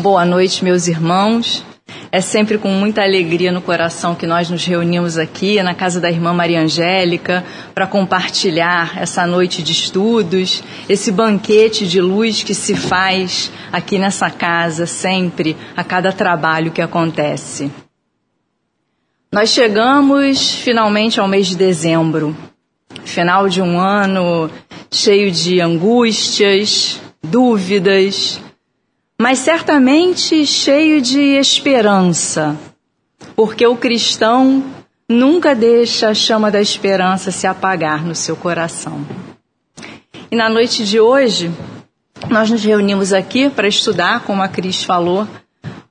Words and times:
Boa 0.00 0.24
noite, 0.24 0.64
meus 0.64 0.88
irmãos. 0.88 1.62
É 2.10 2.22
sempre 2.22 2.56
com 2.56 2.70
muita 2.70 3.02
alegria 3.02 3.52
no 3.52 3.60
coração 3.60 4.14
que 4.14 4.26
nós 4.26 4.48
nos 4.48 4.64
reunimos 4.64 5.18
aqui 5.18 5.62
na 5.62 5.74
casa 5.74 6.00
da 6.00 6.10
irmã 6.10 6.32
Maria 6.32 6.62
Angélica 6.62 7.44
para 7.74 7.86
compartilhar 7.86 8.96
essa 8.96 9.26
noite 9.26 9.62
de 9.62 9.72
estudos, 9.72 10.64
esse 10.88 11.12
banquete 11.12 11.86
de 11.86 12.00
luz 12.00 12.42
que 12.42 12.54
se 12.54 12.74
faz 12.74 13.52
aqui 13.70 13.98
nessa 13.98 14.30
casa 14.30 14.86
sempre, 14.86 15.54
a 15.76 15.84
cada 15.84 16.14
trabalho 16.14 16.72
que 16.72 16.80
acontece. 16.80 17.70
Nós 19.30 19.50
chegamos 19.50 20.50
finalmente 20.50 21.20
ao 21.20 21.28
mês 21.28 21.46
de 21.46 21.56
dezembro, 21.56 22.34
final 23.04 23.50
de 23.50 23.60
um 23.60 23.78
ano 23.78 24.50
cheio 24.90 25.30
de 25.30 25.60
angústias, 25.60 26.98
dúvidas, 27.22 28.40
mas 29.20 29.40
certamente 29.40 30.46
cheio 30.46 30.98
de 31.02 31.20
esperança, 31.20 32.56
porque 33.36 33.66
o 33.66 33.76
cristão 33.76 34.64
nunca 35.06 35.54
deixa 35.54 36.08
a 36.08 36.14
chama 36.14 36.50
da 36.50 36.58
esperança 36.58 37.30
se 37.30 37.46
apagar 37.46 38.02
no 38.02 38.14
seu 38.14 38.34
coração. 38.34 39.04
E 40.30 40.34
na 40.34 40.48
noite 40.48 40.86
de 40.86 40.98
hoje, 40.98 41.52
nós 42.30 42.48
nos 42.48 42.64
reunimos 42.64 43.12
aqui 43.12 43.50
para 43.50 43.68
estudar, 43.68 44.24
como 44.24 44.42
a 44.42 44.48
Cris 44.48 44.82
falou, 44.82 45.28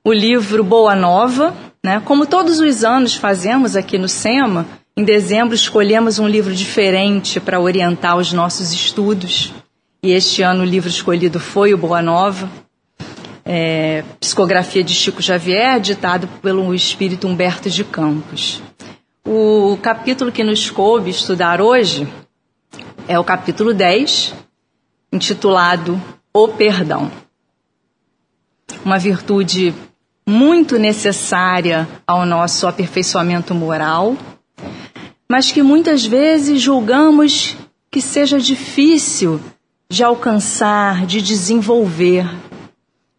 o 0.04 0.12
livro 0.12 0.64
Boa 0.64 0.96
Nova, 0.96 1.54
né? 1.84 2.02
Como 2.04 2.26
todos 2.26 2.58
os 2.58 2.82
anos 2.82 3.14
fazemos 3.14 3.76
aqui 3.76 3.96
no 3.96 4.08
SEMA, 4.08 4.66
em 4.96 5.04
dezembro 5.04 5.54
escolhemos 5.54 6.18
um 6.18 6.26
livro 6.26 6.52
diferente 6.52 7.38
para 7.38 7.60
orientar 7.60 8.16
os 8.16 8.32
nossos 8.32 8.72
estudos. 8.72 9.54
E 10.02 10.10
este 10.10 10.42
ano 10.42 10.62
o 10.62 10.66
livro 10.66 10.88
escolhido 10.88 11.38
foi 11.38 11.72
o 11.72 11.78
Boa 11.78 12.02
Nova, 12.02 12.50
é, 13.52 14.04
psicografia 14.20 14.84
de 14.84 14.94
Chico 14.94 15.20
Xavier, 15.20 15.80
ditado 15.80 16.28
pelo 16.40 16.72
espírito 16.72 17.26
Humberto 17.26 17.68
de 17.68 17.82
Campos. 17.82 18.62
O 19.26 19.76
capítulo 19.82 20.30
que 20.30 20.44
nos 20.44 20.70
coube 20.70 21.10
estudar 21.10 21.60
hoje 21.60 22.06
é 23.08 23.18
o 23.18 23.24
capítulo 23.24 23.74
10, 23.74 24.34
intitulado 25.12 26.00
O 26.32 26.46
Perdão. 26.46 27.10
Uma 28.84 28.98
virtude 28.98 29.74
muito 30.24 30.78
necessária 30.78 31.88
ao 32.06 32.24
nosso 32.24 32.68
aperfeiçoamento 32.68 33.52
moral 33.52 34.16
mas 35.30 35.52
que 35.52 35.62
muitas 35.62 36.04
vezes 36.04 36.60
julgamos 36.60 37.56
que 37.88 38.02
seja 38.02 38.40
difícil 38.40 39.40
de 39.88 40.02
alcançar, 40.02 41.06
de 41.06 41.22
desenvolver. 41.22 42.28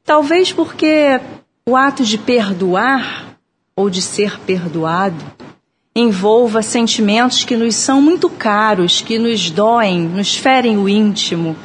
Talvez 0.03 0.51
porque 0.51 1.19
o 1.65 1.75
ato 1.75 2.03
de 2.03 2.17
perdoar 2.17 3.37
ou 3.75 3.89
de 3.89 4.01
ser 4.01 4.39
perdoado 4.39 5.23
envolva 5.95 6.61
sentimentos 6.61 7.43
que 7.43 7.55
nos 7.55 7.75
são 7.75 8.01
muito 8.01 8.29
caros, 8.29 9.01
que 9.01 9.19
nos 9.19 9.51
doem, 9.51 10.01
nos 10.07 10.35
ferem 10.35 10.77
o 10.77 10.87
íntimo. 10.87 11.55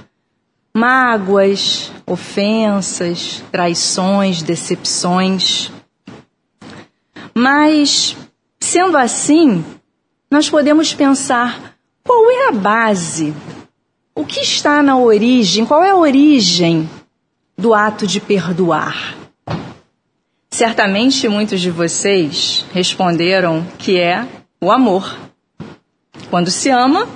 Mágoas, 0.74 1.90
ofensas, 2.06 3.42
traições, 3.50 4.42
decepções. 4.42 5.72
Mas, 7.34 8.16
sendo 8.60 8.98
assim, 8.98 9.64
nós 10.30 10.50
podemos 10.50 10.92
pensar 10.92 11.74
qual 12.04 12.30
é 12.30 12.48
a 12.48 12.52
base, 12.52 13.34
o 14.14 14.24
que 14.24 14.40
está 14.40 14.82
na 14.82 14.98
origem, 14.98 15.64
qual 15.64 15.82
é 15.82 15.90
a 15.90 15.96
origem 15.96 16.88
do 17.56 17.72
ato 17.72 18.06
de 18.06 18.20
perdoar. 18.20 19.16
Certamente 20.50 21.28
muitos 21.28 21.60
de 21.60 21.70
vocês 21.70 22.64
responderam 22.72 23.66
que 23.78 23.98
é 23.98 24.26
o 24.60 24.70
amor. 24.70 25.16
Quando 26.30 26.50
se 26.50 26.70
ama, 26.70 27.06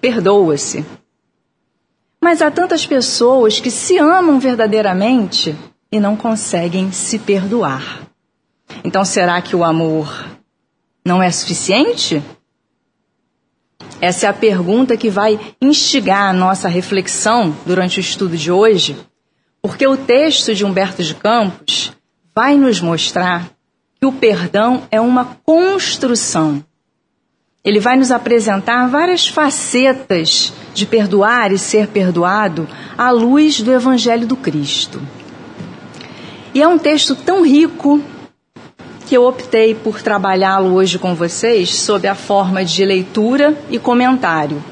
perdoa-se. 0.00 0.84
Mas 2.20 2.42
há 2.42 2.50
tantas 2.50 2.86
pessoas 2.86 3.60
que 3.60 3.70
se 3.70 3.98
amam 3.98 4.38
verdadeiramente 4.38 5.56
e 5.90 5.98
não 5.98 6.16
conseguem 6.16 6.92
se 6.92 7.18
perdoar. 7.18 8.08
Então 8.84 9.04
será 9.04 9.40
que 9.40 9.56
o 9.56 9.64
amor 9.64 10.26
não 11.04 11.22
é 11.22 11.30
suficiente? 11.30 12.22
Essa 14.00 14.26
é 14.26 14.28
a 14.28 14.34
pergunta 14.34 14.96
que 14.96 15.10
vai 15.10 15.38
instigar 15.60 16.30
a 16.30 16.32
nossa 16.32 16.68
reflexão 16.68 17.54
durante 17.66 17.98
o 17.98 18.00
estudo 18.00 18.36
de 18.36 18.50
hoje, 18.50 18.96
porque 19.62 19.86
o 19.86 19.96
texto 19.96 20.54
de 20.54 20.64
Humberto 20.64 21.02
de 21.02 21.14
Campos 21.14 21.92
vai 22.34 22.56
nos 22.56 22.80
mostrar 22.80 23.50
que 24.00 24.06
o 24.06 24.12
perdão 24.12 24.82
é 24.90 25.00
uma 25.00 25.36
construção. 25.44 26.64
Ele 27.62 27.78
vai 27.78 27.96
nos 27.96 28.10
apresentar 28.10 28.88
várias 28.88 29.28
facetas 29.28 30.52
de 30.72 30.86
perdoar 30.86 31.52
e 31.52 31.58
ser 31.58 31.88
perdoado 31.88 32.66
à 32.96 33.10
luz 33.10 33.60
do 33.60 33.70
Evangelho 33.70 34.26
do 34.26 34.36
Cristo. 34.36 35.00
E 36.54 36.62
é 36.62 36.66
um 36.66 36.78
texto 36.78 37.14
tão 37.14 37.44
rico 37.44 38.02
que 39.06 39.16
eu 39.16 39.24
optei 39.24 39.74
por 39.74 40.00
trabalhá-lo 40.00 40.72
hoje 40.74 40.98
com 40.98 41.14
vocês 41.14 41.74
sob 41.74 42.08
a 42.08 42.14
forma 42.14 42.64
de 42.64 42.84
leitura 42.84 43.56
e 43.68 43.78
comentário, 43.78 44.62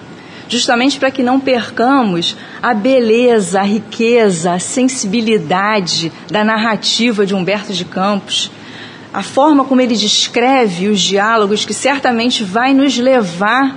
justamente 0.49 0.99
para 0.99 1.11
que 1.11 1.23
não 1.23 1.39
percamos 1.39 2.37
a 2.62 2.75
beleza, 2.75 3.61
a 3.61 3.65
riqueza, 3.65 4.53
a 4.53 4.59
sensibilidade 4.59 6.11
da 6.31 6.43
narrativa 6.43 7.27
de 7.27 7.35
Humberto 7.35 7.73
de 7.73 7.85
Campos, 7.85 8.50
a 9.12 9.23
forma 9.23 9.65
como 9.65 9.81
ele 9.81 9.95
descreve 9.95 10.89
os 10.89 11.00
diálogos 11.00 11.65
que 11.65 11.75
certamente 11.75 12.45
vai 12.45 12.75
nos 12.75 12.97
levar 12.99 13.77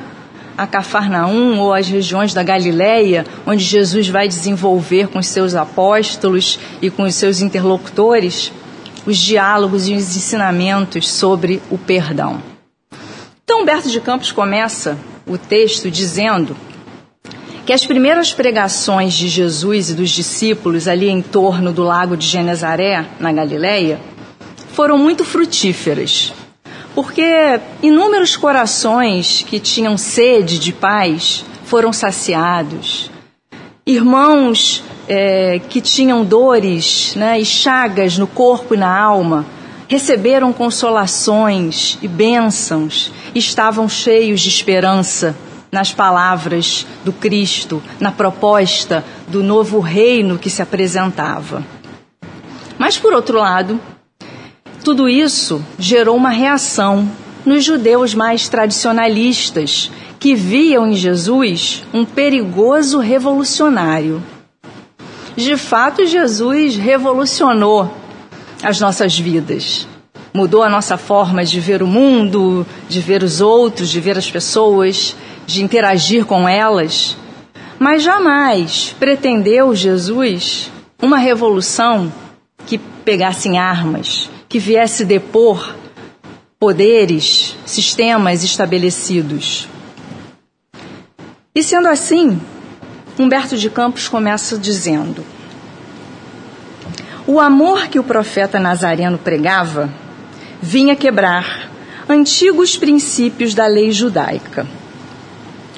a 0.57 0.67
Cafarnaum 0.67 1.59
ou 1.59 1.73
às 1.73 1.87
regiões 1.87 2.33
da 2.33 2.43
Galileia, 2.43 3.25
onde 3.45 3.63
Jesus 3.63 4.07
vai 4.09 4.27
desenvolver 4.27 5.07
com 5.07 5.19
os 5.19 5.27
seus 5.27 5.55
apóstolos 5.55 6.59
e 6.81 6.89
com 6.89 7.03
os 7.03 7.15
seus 7.15 7.41
interlocutores 7.41 8.51
os 9.05 9.17
diálogos 9.17 9.87
e 9.87 9.95
os 9.95 10.15
ensinamentos 10.15 11.09
sobre 11.09 11.61
o 11.71 11.77
perdão. 11.77 12.41
Então, 13.43 13.61
Humberto 13.63 13.89
de 13.89 13.99
Campos 13.99 14.31
começa 14.31 14.97
o 15.25 15.37
texto 15.37 15.89
dizendo 15.89 16.55
que 17.65 17.73
as 17.73 17.85
primeiras 17.85 18.33
pregações 18.33 19.13
de 19.13 19.27
Jesus 19.27 19.89
e 19.89 19.93
dos 19.93 20.09
discípulos 20.09 20.87
ali 20.87 21.09
em 21.09 21.21
torno 21.21 21.71
do 21.71 21.83
lago 21.83 22.17
de 22.17 22.25
Genezaré, 22.25 23.05
na 23.19 23.31
Galileia, 23.31 23.99
foram 24.73 24.97
muito 24.97 25.23
frutíferas, 25.23 26.33
porque 26.95 27.59
inúmeros 27.83 28.35
corações 28.35 29.45
que 29.47 29.59
tinham 29.59 29.97
sede 29.97 30.57
de 30.57 30.73
paz 30.73 31.45
foram 31.65 31.93
saciados. 31.93 33.11
Irmãos 33.85 34.83
é, 35.07 35.59
que 35.69 35.81
tinham 35.81 36.23
dores 36.23 37.13
né, 37.15 37.39
e 37.39 37.45
chagas 37.45 38.17
no 38.17 38.27
corpo 38.27 38.73
e 38.73 38.77
na 38.77 38.99
alma 38.99 39.45
receberam 39.91 40.53
consolações 40.53 41.97
e 42.01 42.07
bênçãos, 42.07 43.11
estavam 43.35 43.89
cheios 43.89 44.39
de 44.39 44.47
esperança 44.47 45.35
nas 45.69 45.91
palavras 45.91 46.87
do 47.03 47.11
Cristo, 47.11 47.83
na 47.99 48.09
proposta 48.09 49.03
do 49.27 49.43
novo 49.43 49.81
reino 49.81 50.39
que 50.39 50.49
se 50.49 50.61
apresentava. 50.61 51.61
Mas, 52.79 52.97
por 52.97 53.11
outro 53.11 53.37
lado, 53.37 53.81
tudo 54.81 55.09
isso 55.09 55.61
gerou 55.77 56.15
uma 56.15 56.29
reação 56.29 57.11
nos 57.45 57.61
judeus 57.61 58.15
mais 58.15 58.47
tradicionalistas, 58.47 59.91
que 60.17 60.35
viam 60.35 60.87
em 60.87 60.93
Jesus 60.93 61.83
um 61.93 62.05
perigoso 62.05 62.97
revolucionário 62.97 64.23
de 65.35 65.55
fato, 65.55 66.05
Jesus 66.05 66.75
revolucionou 66.75 67.89
as 68.63 68.79
nossas 68.79 69.17
vidas. 69.17 69.87
Mudou 70.33 70.63
a 70.63 70.69
nossa 70.69 70.97
forma 70.97 71.43
de 71.43 71.59
ver 71.59 71.83
o 71.83 71.87
mundo, 71.87 72.65
de 72.87 73.01
ver 73.01 73.23
os 73.23 73.41
outros, 73.41 73.89
de 73.89 73.99
ver 73.99 74.17
as 74.17 74.29
pessoas, 74.29 75.15
de 75.45 75.63
interagir 75.63 76.25
com 76.25 76.47
elas. 76.47 77.17
Mas 77.77 78.03
jamais 78.03 78.95
pretendeu 78.97 79.75
Jesus 79.75 80.71
uma 81.01 81.17
revolução 81.17 82.11
que 82.65 82.77
pegasse 82.77 83.49
em 83.49 83.57
armas, 83.57 84.29
que 84.47 84.59
viesse 84.59 85.03
depor 85.03 85.75
poderes, 86.59 87.55
sistemas 87.65 88.43
estabelecidos. 88.43 89.67
E 91.55 91.63
sendo 91.63 91.87
assim, 91.87 92.39
Humberto 93.17 93.57
de 93.57 93.69
Campos 93.69 94.07
começa 94.07 94.57
dizendo: 94.57 95.25
O 97.33 97.39
amor 97.39 97.87
que 97.87 97.97
o 97.97 98.03
profeta 98.03 98.59
Nazareno 98.59 99.17
pregava 99.17 99.89
vinha 100.61 100.97
quebrar 100.97 101.71
antigos 102.09 102.75
princípios 102.75 103.53
da 103.53 103.67
lei 103.67 103.93
judaica. 103.93 104.67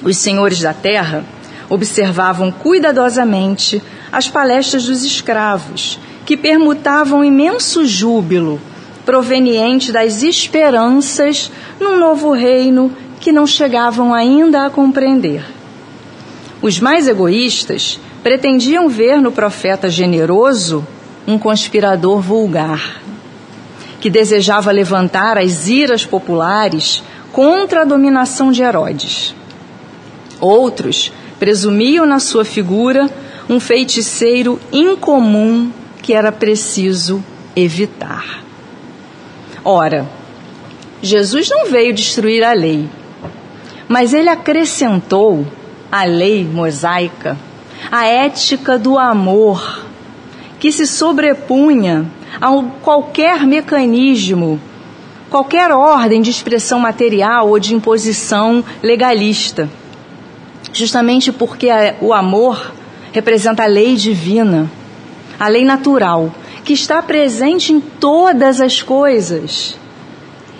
Os 0.02 0.16
senhores 0.16 0.58
da 0.58 0.74
terra 0.74 1.24
observavam 1.70 2.50
cuidadosamente 2.50 3.80
as 4.10 4.26
palestras 4.28 4.86
dos 4.86 5.04
escravos 5.04 6.00
que 6.26 6.36
permutavam 6.36 7.24
imenso 7.24 7.86
júbilo 7.86 8.60
proveniente 9.06 9.92
das 9.92 10.24
esperanças 10.24 11.52
num 11.78 12.00
novo 12.00 12.32
reino 12.32 12.90
que 13.20 13.30
não 13.30 13.46
chegavam 13.46 14.12
ainda 14.12 14.66
a 14.66 14.70
compreender. 14.70 15.44
Os 16.60 16.80
mais 16.80 17.06
egoístas 17.06 18.00
pretendiam 18.24 18.88
ver 18.88 19.20
no 19.20 19.30
profeta 19.30 19.88
generoso 19.88 20.84
um 21.26 21.38
conspirador 21.38 22.20
vulgar, 22.20 23.00
que 24.00 24.10
desejava 24.10 24.70
levantar 24.70 25.38
as 25.38 25.68
iras 25.68 26.04
populares 26.04 27.02
contra 27.32 27.82
a 27.82 27.84
dominação 27.84 28.52
de 28.52 28.62
Herodes. 28.62 29.34
Outros 30.40 31.12
presumiam 31.38 32.04
na 32.04 32.18
sua 32.18 32.44
figura 32.44 33.10
um 33.48 33.58
feiticeiro 33.58 34.60
incomum 34.72 35.70
que 36.02 36.12
era 36.12 36.30
preciso 36.30 37.22
evitar. 37.56 38.42
Ora, 39.64 40.06
Jesus 41.00 41.48
não 41.48 41.70
veio 41.70 41.94
destruir 41.94 42.44
a 42.44 42.52
lei, 42.52 42.88
mas 43.88 44.12
ele 44.12 44.28
acrescentou 44.28 45.46
à 45.90 46.04
lei 46.04 46.44
mosaica 46.44 47.38
a 47.90 48.06
ética 48.06 48.78
do 48.78 48.98
amor, 48.98 49.83
que 50.64 50.72
se 50.72 50.86
sobrepunha 50.86 52.06
a 52.40 52.48
qualquer 52.80 53.46
mecanismo, 53.46 54.58
qualquer 55.28 55.70
ordem 55.70 56.22
de 56.22 56.30
expressão 56.30 56.80
material 56.80 57.50
ou 57.50 57.58
de 57.58 57.74
imposição 57.74 58.64
legalista. 58.82 59.68
Justamente 60.72 61.30
porque 61.30 61.68
o 62.00 62.14
amor 62.14 62.72
representa 63.12 63.64
a 63.64 63.66
lei 63.66 63.94
divina, 63.94 64.70
a 65.38 65.48
lei 65.48 65.66
natural, 65.66 66.34
que 66.64 66.72
está 66.72 67.02
presente 67.02 67.70
em 67.70 67.78
todas 67.78 68.58
as 68.58 68.80
coisas 68.80 69.78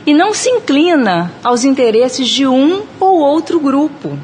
e 0.04 0.12
não 0.12 0.34
se 0.34 0.50
inclina 0.50 1.32
aos 1.42 1.64
interesses 1.64 2.28
de 2.28 2.46
um 2.46 2.82
ou 3.00 3.20
outro 3.20 3.58
grupo. 3.58 4.18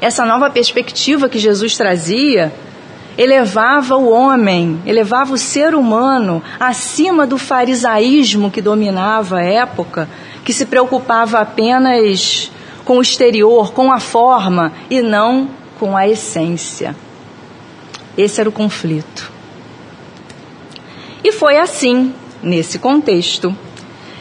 Essa 0.00 0.24
nova 0.24 0.48
perspectiva 0.48 1.28
que 1.28 1.38
Jesus 1.38 1.76
trazia 1.76 2.50
elevava 3.16 3.96
o 3.96 4.10
homem, 4.10 4.80
elevava 4.84 5.32
o 5.32 5.38
ser 5.38 5.74
humano 5.74 6.42
acima 6.60 7.26
do 7.26 7.38
farisaísmo 7.38 8.50
que 8.50 8.60
dominava 8.60 9.38
a 9.38 9.44
época, 9.44 10.08
que 10.44 10.52
se 10.52 10.66
preocupava 10.66 11.38
apenas 11.38 12.50
com 12.84 12.98
o 12.98 13.02
exterior, 13.02 13.72
com 13.72 13.90
a 13.90 13.98
forma 13.98 14.72
e 14.90 15.00
não 15.00 15.48
com 15.78 15.96
a 15.96 16.06
essência. 16.06 16.94
Esse 18.16 18.40
era 18.40 18.48
o 18.48 18.52
conflito. 18.52 19.32
E 21.24 21.32
foi 21.32 21.56
assim, 21.56 22.14
nesse 22.42 22.78
contexto, 22.78 23.56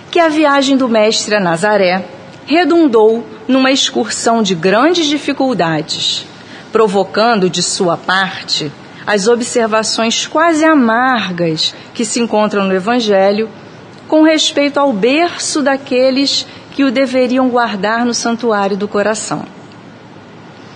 que 0.10 0.20
a 0.20 0.30
viagem 0.30 0.78
do 0.78 0.88
mestre 0.88 1.36
a 1.36 1.40
Nazaré 1.40 2.06
redundou 2.46 3.26
numa 3.48 3.72
excursão 3.72 4.42
de 4.42 4.56
grandes 4.56 5.06
dificuldades, 5.06 6.26
provocando 6.72 7.50
de 7.50 7.62
sua 7.62 7.98
parte 7.98 8.72
as 9.06 9.28
observações 9.28 10.26
quase 10.26 10.66
amargas 10.66 11.76
que 11.94 12.04
se 12.04 12.20
encontram 12.20 12.66
no 12.66 12.74
Evangelho 12.74 13.50
com 14.08 14.24
respeito 14.24 14.80
ao 14.80 14.92
berço 14.92 15.62
daqueles 15.62 16.46
que 16.72 16.84
o 16.84 16.92
deveriam 16.92 17.50
guardar 17.50 18.06
no 18.06 18.14
santuário 18.14 18.76
do 18.76 18.88
coração. 18.88 19.46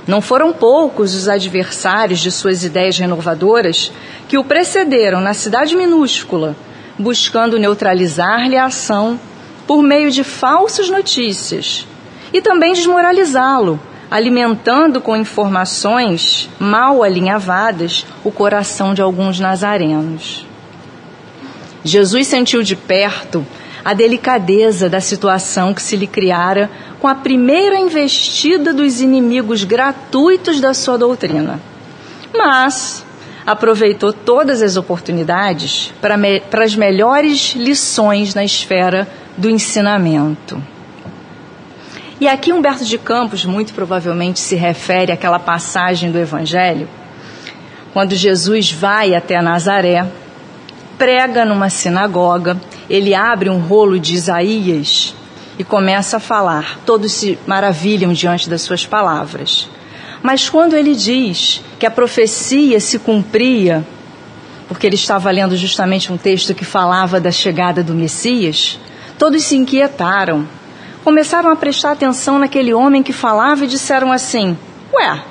Não 0.07 0.21
foram 0.21 0.51
poucos 0.51 1.13
os 1.13 1.27
adversários 1.27 2.19
de 2.19 2.31
suas 2.31 2.63
ideias 2.63 2.97
renovadoras 2.97 3.91
que 4.27 4.37
o 4.37 4.43
precederam 4.43 5.21
na 5.21 5.33
cidade 5.33 5.75
minúscula, 5.75 6.55
buscando 6.97 7.59
neutralizar-lhe 7.59 8.57
a 8.57 8.65
ação 8.65 9.19
por 9.67 9.83
meio 9.83 10.09
de 10.09 10.23
falsas 10.23 10.89
notícias 10.89 11.85
e 12.33 12.41
também 12.41 12.73
desmoralizá-lo, 12.73 13.79
alimentando 14.09 14.99
com 14.99 15.15
informações 15.15 16.49
mal 16.59 17.03
alinhavadas 17.03 18.05
o 18.23 18.31
coração 18.31 18.93
de 18.93 19.01
alguns 19.01 19.39
nazarenos. 19.39 20.45
Jesus 21.83 22.27
sentiu 22.27 22.63
de 22.63 22.75
perto 22.75 23.45
a 23.83 23.93
delicadeza 23.93 24.89
da 24.89 24.99
situação 24.99 25.73
que 25.73 25.81
se 25.81 25.95
lhe 25.95 26.07
criara 26.07 26.69
com 26.99 27.07
a 27.07 27.15
primeira 27.15 27.79
investida 27.79 28.73
dos 28.73 28.99
inimigos 29.01 29.63
gratuitos 29.63 30.59
da 30.59 30.73
sua 30.73 30.97
doutrina. 30.97 31.59
Mas 32.35 33.05
aproveitou 33.45 34.11
todas 34.11 34.61
as 34.61 34.75
oportunidades 34.75 35.93
para, 36.01 36.17
me, 36.17 36.39
para 36.41 36.65
as 36.65 36.75
melhores 36.75 37.55
lições 37.55 38.35
na 38.35 38.43
esfera 38.43 39.07
do 39.37 39.49
ensinamento. 39.49 40.61
E 42.19 42.27
aqui 42.27 42.51
Humberto 42.51 42.83
de 42.83 42.97
Campos 42.97 43.45
muito 43.45 43.73
provavelmente 43.73 44.39
se 44.39 44.55
refere 44.55 45.11
àquela 45.11 45.39
passagem 45.39 46.11
do 46.11 46.17
Evangelho, 46.17 46.87
quando 47.93 48.13
Jesus 48.13 48.71
vai 48.71 49.15
até 49.15 49.41
Nazaré, 49.41 50.05
prega 50.97 51.45
numa 51.45 51.69
sinagoga, 51.69 52.59
ele 52.89 53.15
abre 53.15 53.49
um 53.49 53.59
rolo 53.59 53.97
de 53.97 54.15
Isaías 54.15 55.15
e 55.57 55.63
começa 55.63 56.17
a 56.17 56.19
falar. 56.19 56.79
Todos 56.85 57.11
se 57.11 57.39
maravilham 57.47 58.11
diante 58.13 58.49
das 58.49 58.61
suas 58.61 58.85
palavras. 58.85 59.69
Mas 60.21 60.49
quando 60.49 60.75
ele 60.75 60.95
diz 60.95 61.63
que 61.79 61.85
a 61.85 61.91
profecia 61.91 62.79
se 62.79 62.99
cumpria, 62.99 63.83
porque 64.67 64.85
ele 64.85 64.95
estava 64.95 65.31
lendo 65.31 65.55
justamente 65.55 66.11
um 66.11 66.17
texto 66.17 66.53
que 66.53 66.65
falava 66.65 67.19
da 67.19 67.31
chegada 67.31 67.81
do 67.81 67.95
Messias, 67.95 68.77
Todos 69.19 69.43
se 69.43 69.57
inquietaram. 69.57 70.47
Começaram 71.09 71.49
a 71.49 71.55
prestar 71.55 71.93
atenção 71.93 72.37
naquele 72.37 72.71
homem 72.71 73.01
que 73.01 73.11
falava 73.11 73.65
e 73.65 73.67
disseram 73.67 74.11
assim: 74.11 74.55
Ué, 74.93 75.23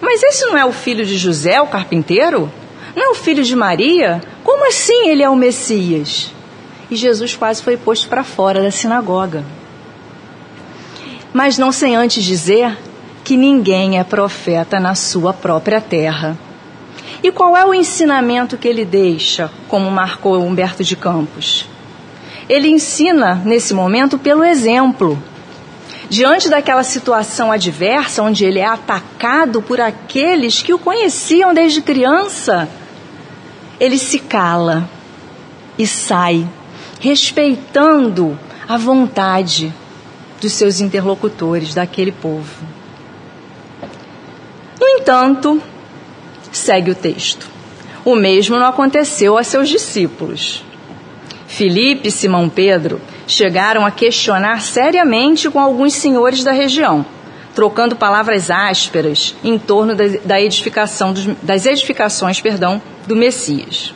mas 0.00 0.20
esse 0.24 0.44
não 0.46 0.58
é 0.58 0.64
o 0.64 0.72
filho 0.72 1.06
de 1.06 1.16
José, 1.16 1.60
o 1.60 1.68
carpinteiro? 1.68 2.50
Não 2.96 3.04
é 3.04 3.08
o 3.10 3.14
filho 3.14 3.44
de 3.44 3.54
Maria? 3.54 4.20
Como 4.42 4.66
assim 4.66 5.08
ele 5.08 5.22
é 5.22 5.30
o 5.30 5.36
Messias? 5.36 6.32
E 6.90 6.96
Jesus 6.96 7.36
quase 7.36 7.62
foi 7.62 7.76
posto 7.76 8.08
para 8.08 8.24
fora 8.24 8.60
da 8.60 8.72
sinagoga. 8.72 9.44
Mas 11.32 11.58
não 11.58 11.70
sem 11.70 11.94
antes 11.94 12.24
dizer 12.24 12.76
que 13.22 13.36
ninguém 13.36 14.00
é 14.00 14.02
profeta 14.02 14.80
na 14.80 14.96
sua 14.96 15.32
própria 15.32 15.80
terra. 15.80 16.36
E 17.22 17.30
qual 17.30 17.56
é 17.56 17.64
o 17.64 17.72
ensinamento 17.72 18.58
que 18.58 18.66
ele 18.66 18.84
deixa, 18.84 19.48
como 19.68 19.88
marcou 19.92 20.42
Humberto 20.42 20.82
de 20.82 20.96
Campos? 20.96 21.72
Ele 22.48 22.68
ensina 22.68 23.34
nesse 23.44 23.72
momento 23.72 24.18
pelo 24.18 24.44
exemplo. 24.44 25.22
Diante 26.08 26.48
daquela 26.48 26.82
situação 26.82 27.50
adversa, 27.50 28.22
onde 28.22 28.44
ele 28.44 28.58
é 28.58 28.66
atacado 28.66 29.62
por 29.62 29.80
aqueles 29.80 30.62
que 30.62 30.72
o 30.72 30.78
conheciam 30.78 31.54
desde 31.54 31.80
criança, 31.80 32.68
ele 33.80 33.98
se 33.98 34.18
cala 34.18 34.88
e 35.78 35.86
sai, 35.86 36.46
respeitando 37.00 38.38
a 38.68 38.76
vontade 38.76 39.72
dos 40.40 40.52
seus 40.52 40.80
interlocutores, 40.80 41.74
daquele 41.74 42.12
povo. 42.12 42.66
No 44.78 44.86
entanto, 44.86 45.60
segue 46.52 46.90
o 46.90 46.94
texto. 46.94 47.48
O 48.04 48.14
mesmo 48.14 48.58
não 48.58 48.66
aconteceu 48.66 49.38
a 49.38 49.42
seus 49.42 49.68
discípulos. 49.68 50.62
Filipe 51.54 52.08
e 52.08 52.10
Simão 52.10 52.48
Pedro 52.48 53.00
chegaram 53.28 53.86
a 53.86 53.90
questionar 53.92 54.60
seriamente 54.60 55.48
com 55.48 55.60
alguns 55.60 55.94
senhores 55.94 56.42
da 56.42 56.50
região, 56.50 57.06
trocando 57.54 57.94
palavras 57.94 58.50
ásperas 58.50 59.36
em 59.44 59.56
torno 59.56 59.94
da 60.24 60.40
edificação 60.40 61.12
dos, 61.12 61.26
das 61.40 61.64
edificações 61.64 62.40
perdão, 62.40 62.82
do 63.06 63.14
Messias. 63.14 63.94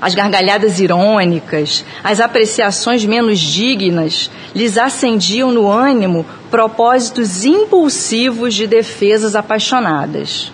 As 0.00 0.16
gargalhadas 0.16 0.80
irônicas, 0.80 1.84
as 2.02 2.18
apreciações 2.18 3.04
menos 3.04 3.38
dignas 3.38 4.28
lhes 4.52 4.76
acendiam 4.76 5.52
no 5.52 5.70
ânimo 5.70 6.26
propósitos 6.50 7.44
impulsivos 7.44 8.52
de 8.52 8.66
defesas 8.66 9.36
apaixonadas. 9.36 10.52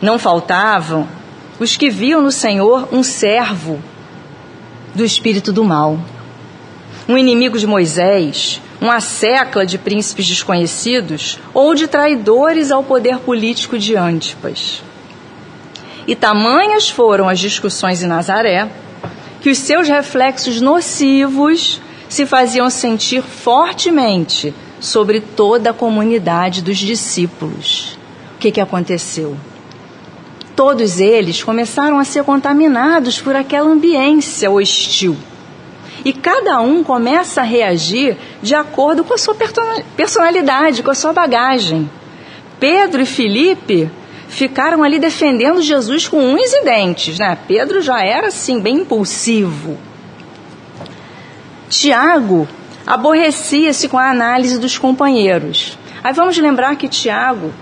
Não 0.00 0.16
faltavam 0.16 1.08
os 1.58 1.76
que 1.76 1.90
viam 1.90 2.22
no 2.22 2.30
Senhor 2.30 2.88
um 2.92 3.02
servo 3.02 3.82
do 4.94 5.04
espírito 5.04 5.52
do 5.52 5.64
mal. 5.64 5.98
Um 7.08 7.16
inimigo 7.16 7.58
de 7.58 7.66
Moisés, 7.66 8.60
uma 8.80 9.00
secla 9.00 9.64
de 9.64 9.78
príncipes 9.78 10.26
desconhecidos 10.26 11.38
ou 11.54 11.74
de 11.74 11.86
traidores 11.86 12.70
ao 12.70 12.82
poder 12.82 13.18
político 13.18 13.78
de 13.78 13.96
Antipas. 13.96 14.82
E 16.06 16.14
tamanhas 16.14 16.88
foram 16.88 17.28
as 17.28 17.38
discussões 17.38 18.02
em 18.02 18.06
Nazaré 18.06 18.68
que 19.40 19.50
os 19.50 19.58
seus 19.58 19.88
reflexos 19.88 20.60
nocivos 20.60 21.80
se 22.08 22.24
faziam 22.24 22.70
sentir 22.70 23.22
fortemente 23.22 24.54
sobre 24.80 25.20
toda 25.20 25.70
a 25.70 25.74
comunidade 25.74 26.62
dos 26.62 26.78
discípulos. 26.78 27.98
O 28.34 28.38
que, 28.38 28.52
que 28.52 28.60
aconteceu? 28.60 29.36
Todos 30.58 30.98
eles 30.98 31.40
começaram 31.40 32.00
a 32.00 32.04
ser 32.04 32.24
contaminados 32.24 33.20
por 33.20 33.36
aquela 33.36 33.70
ambiência 33.70 34.50
hostil. 34.50 35.16
E 36.04 36.12
cada 36.12 36.60
um 36.60 36.82
começa 36.82 37.42
a 37.42 37.44
reagir 37.44 38.16
de 38.42 38.56
acordo 38.56 39.04
com 39.04 39.14
a 39.14 39.18
sua 39.18 39.36
personalidade, 39.96 40.82
com 40.82 40.90
a 40.90 40.96
sua 40.96 41.12
bagagem. 41.12 41.88
Pedro 42.58 43.00
e 43.00 43.06
Felipe 43.06 43.88
ficaram 44.26 44.82
ali 44.82 44.98
defendendo 44.98 45.62
Jesus 45.62 46.08
com 46.08 46.18
unhas 46.18 46.52
e 46.52 46.64
dentes, 46.64 47.20
né? 47.20 47.38
Pedro 47.46 47.80
já 47.80 48.04
era 48.04 48.26
assim 48.26 48.58
bem 48.58 48.78
impulsivo. 48.78 49.78
Tiago 51.68 52.48
aborrecia-se 52.84 53.86
com 53.86 53.96
a 53.96 54.10
análise 54.10 54.58
dos 54.58 54.76
companheiros. 54.76 55.78
Aí 56.02 56.12
vamos 56.12 56.36
lembrar 56.36 56.74
que 56.74 56.88
Tiago, 56.88 57.54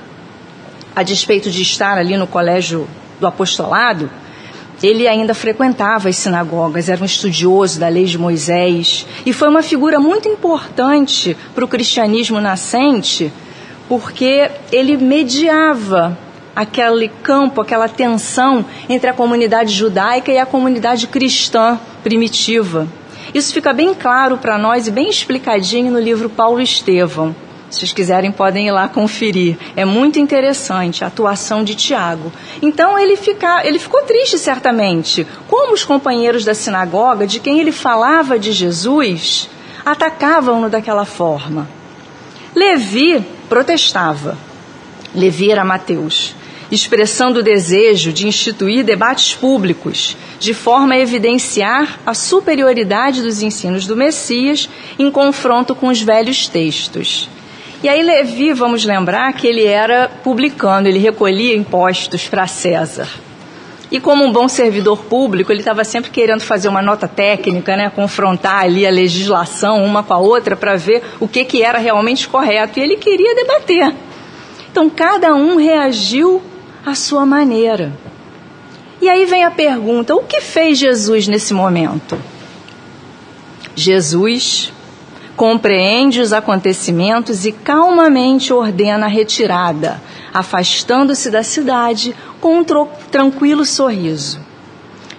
a 0.97 1.03
despeito 1.03 1.50
de 1.50 1.61
estar 1.61 1.99
ali 1.99 2.17
no 2.17 2.26
colégio 2.26 2.88
do 3.21 3.26
apostolado, 3.26 4.11
ele 4.83 5.07
ainda 5.07 5.35
frequentava 5.35 6.09
as 6.09 6.17
sinagogas, 6.17 6.88
era 6.88 7.03
um 7.03 7.05
estudioso 7.05 7.79
da 7.79 7.88
lei 7.88 8.07
de 8.07 8.17
Moisés 8.17 9.07
e 9.26 9.33
foi 9.33 9.49
uma 9.49 9.62
figura 9.62 10.00
muito 10.00 10.26
importante 10.26 11.37
para 11.55 11.65
o 11.65 11.69
cristianismo 11.69 12.41
nascente, 12.41 13.31
porque 13.91 14.50
ele 14.73 14.97
mediava 14.97 16.17
aquele 16.55 17.09
campo, 17.23 17.61
aquela 17.61 17.88
tensão 17.88 18.65
entre 18.88 19.11
a 19.11 19.15
comunidade 19.15 19.75
judaica 19.75 20.33
e 20.33 20.38
a 20.38 20.47
comunidade 20.47 21.07
cristã 21.07 21.79
primitiva. 22.03 22.88
Isso 23.35 23.53
fica 23.53 23.75
bem 23.75 23.93
claro 23.93 24.38
para 24.38 24.57
nós 24.57 24.87
e 24.87 24.91
bem 24.91 25.11
explicadinho 25.11 25.93
no 25.93 26.00
livro 26.00 26.31
Paulo 26.31 26.61
Estevão. 26.61 27.35
Se 27.76 27.80
vocês 27.80 27.92
quiserem, 27.92 28.33
podem 28.33 28.68
ir 28.68 28.71
lá 28.71 28.88
conferir. 28.88 29.59
É 29.76 29.85
muito 29.85 30.18
interessante 30.18 31.04
a 31.04 31.09
atuação 31.09 31.62
de 31.62 31.75
Tiago. 31.75 32.33
Então 32.62 32.99
ele, 32.99 33.18
fica, 33.18 33.66
ele 33.66 33.78
ficou 33.78 34.00
triste, 34.00 34.38
certamente. 34.38 35.26
Como 35.47 35.75
os 35.75 35.85
companheiros 35.85 36.42
da 36.42 36.54
sinagoga, 36.54 37.26
de 37.26 37.38
quem 37.38 37.61
ele 37.61 37.73
falava 37.73 38.38
de 38.38 38.50
Jesus, 38.50 39.50
atacavam-no 39.85 40.71
daquela 40.71 41.04
forma. 41.04 41.68
Levi 42.54 43.23
protestava. 43.47 44.38
Levi 45.14 45.50
era 45.50 45.62
Mateus 45.62 46.35
expressando 46.68 47.38
o 47.38 47.42
desejo 47.45 48.12
de 48.12 48.26
instituir 48.26 48.85
debates 48.85 49.37
públicos, 49.37 50.16
de 50.40 50.52
forma 50.52 50.95
a 50.95 50.99
evidenciar 50.99 52.00
a 52.04 52.12
superioridade 52.12 53.23
dos 53.23 53.40
ensinos 53.40 53.87
do 53.87 53.95
Messias 53.95 54.68
em 54.99 55.09
confronto 55.09 55.76
com 55.76 55.87
os 55.87 56.02
velhos 56.02 56.49
textos. 56.49 57.28
E 57.83 57.88
aí 57.88 58.02
Levi, 58.02 58.52
vamos 58.52 58.85
lembrar 58.85 59.33
que 59.35 59.47
ele 59.47 59.64
era 59.64 60.09
publicano, 60.23 60.88
ele 60.88 60.99
recolhia 60.99 61.54
impostos 61.54 62.26
para 62.26 62.47
César. 62.47 63.09
E 63.90 64.00
como 64.00 64.25
um 64.25 64.33
bom 64.33 64.49
servidor 64.49 65.04
público, 65.04 65.52
ele 65.52 65.61
estava 65.61 65.85
sempre 65.85 66.11
querendo 66.11 66.40
fazer 66.40 66.68
uma 66.68 66.83
nota 66.83 67.06
técnica, 67.06 67.76
né, 67.76 67.90
confrontar 67.90 68.64
ali 68.64 68.87
a 68.87 68.90
legislação 68.90 69.85
uma 69.85 70.02
com 70.02 70.14
a 70.14 70.18
outra 70.18 70.56
para 70.56 70.75
ver 70.75 71.02
o 71.21 71.28
que, 71.28 71.45
que 71.45 71.62
era 71.62 71.78
realmente 71.78 72.26
correto. 72.26 72.78
E 72.78 72.83
ele 72.83 72.97
queria 72.97 73.35
debater. 73.35 73.95
Então 74.71 74.90
cada 74.90 75.35
um 75.35 75.56
reagiu 75.56 76.42
à 76.85 76.95
sua 76.95 77.25
maneira. 77.25 77.92
E 79.00 79.09
aí 79.09 79.25
vem 79.25 79.45
a 79.45 79.50
pergunta: 79.50 80.14
o 80.14 80.25
que 80.25 80.40
fez 80.40 80.78
Jesus 80.78 81.28
nesse 81.28 81.54
momento? 81.54 82.18
Jesus 83.75 84.73
compreende 85.37 86.21
os 86.21 86.33
acontecimentos 86.33 87.45
e 87.45 87.52
calmamente 87.52 88.52
ordena 88.52 89.07
a 89.07 89.09
retirada, 89.09 90.00
afastando-se 90.33 91.31
da 91.31 91.43
cidade 91.43 92.16
com 92.40 92.59
um 92.61 92.64
tranquilo 93.11 93.64
sorriso. 93.64 94.40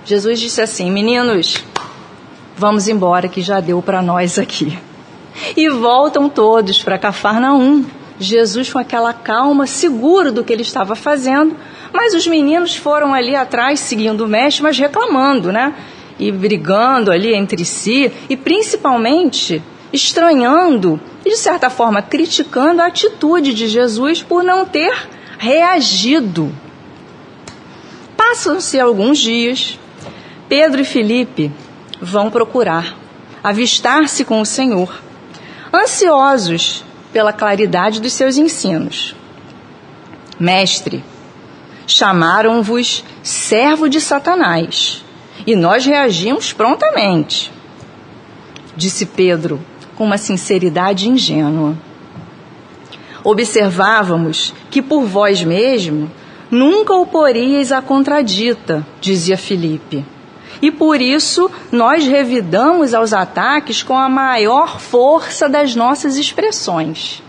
Jesus 0.04 0.40
disse 0.40 0.62
assim: 0.62 0.92
Meninos, 0.92 1.64
vamos 2.58 2.88
embora 2.88 3.28
que 3.28 3.42
já 3.42 3.60
deu 3.60 3.82
para 3.82 4.02
nós 4.02 4.40
aqui. 4.40 4.78
E 5.56 5.70
voltam 5.70 6.28
todos 6.28 6.82
para 6.82 6.98
Cafarnaum. 6.98 7.86
Jesus 8.20 8.74
com 8.74 8.80
aquela 8.80 9.14
calma, 9.14 9.68
seguro 9.68 10.32
do 10.32 10.44
que 10.44 10.52
ele 10.52 10.64
estava 10.64 10.96
fazendo, 10.96 11.56
mas 11.94 12.16
os 12.16 12.26
meninos 12.26 12.76
foram 12.76 13.14
ali 13.14 13.36
atrás 13.36 13.80
seguindo 13.80 14.22
o 14.22 14.28
mestre, 14.28 14.64
mas 14.64 14.80
reclamando, 14.80 15.52
né? 15.52 15.76
E 16.18 16.32
brigando 16.32 17.12
ali 17.12 17.36
entre 17.36 17.64
si, 17.64 18.12
e 18.28 18.36
principalmente 18.36 19.62
estranhando 19.92 21.00
e, 21.26 21.30
de 21.30 21.38
certa 21.38 21.70
forma, 21.70 22.02
criticando 22.02 22.82
a 22.82 22.88
atitude 22.88 23.54
de 23.54 23.68
Jesus 23.68 24.22
por 24.22 24.44
não 24.44 24.66
ter 24.66 25.08
reagido. 25.38 26.54
Passam-se 28.16 28.80
alguns 28.80 29.20
dias, 29.20 29.80
Pedro 30.50 30.82
e 30.82 30.86
Felipe 30.86 31.52
vão 32.02 32.30
procurar 32.30 32.96
avistar-se 33.44 34.26
com 34.26 34.42
o 34.42 34.46
Senhor, 34.46 35.02
ansiosos 35.74 36.84
pela 37.14 37.32
claridade 37.32 38.02
dos 38.02 38.14
seus 38.14 38.38
ensinos. 38.38 39.16
Mestre, 40.40 41.04
chamaram-vos 41.86 43.04
servo 43.24 43.88
de 43.88 44.02
Satanás, 44.02 45.04
e 45.46 45.56
nós 45.56 45.86
reagimos 45.86 46.52
prontamente. 46.52 47.52
Disse 48.76 49.06
Pedro 49.06 49.62
com 49.98 50.06
uma 50.06 50.18
sinceridade 50.18 51.10
ingênua. 51.10 51.76
Observávamos 53.24 54.54
que 54.70 54.82
por 54.82 55.04
vós 55.04 55.44
mesmo 55.44 56.10
nunca 56.50 56.94
o 56.94 57.06
poríeis 57.06 57.72
a 57.72 57.82
contradita, 57.82 58.86
dizia 59.02 59.38
Filipe. 59.38 60.06
E 60.62 60.72
por 60.72 61.02
isso 61.02 61.52
nós 61.72 62.06
revidamos 62.06 62.94
aos 62.94 63.14
ataques 63.14 63.84
com 63.84 63.98
a 63.98 64.08
maior 64.08 64.80
força 64.80 65.50
das 65.50 65.76
nossas 65.76 66.16
expressões. 66.16 67.22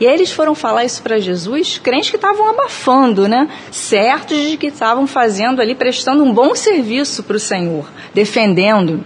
E 0.00 0.04
eles 0.04 0.32
foram 0.32 0.54
falar 0.54 0.84
isso 0.84 1.00
para 1.02 1.20
Jesus, 1.20 1.78
crentes 1.78 2.10
que 2.10 2.16
estavam 2.16 2.48
abafando, 2.48 3.28
né? 3.28 3.48
Certos 3.70 4.36
de 4.36 4.56
que 4.56 4.66
estavam 4.66 5.06
fazendo 5.06 5.60
ali, 5.60 5.76
prestando 5.76 6.24
um 6.24 6.32
bom 6.32 6.56
serviço 6.56 7.22
para 7.22 7.36
o 7.36 7.40
Senhor, 7.40 7.86
defendendo. 8.12 9.04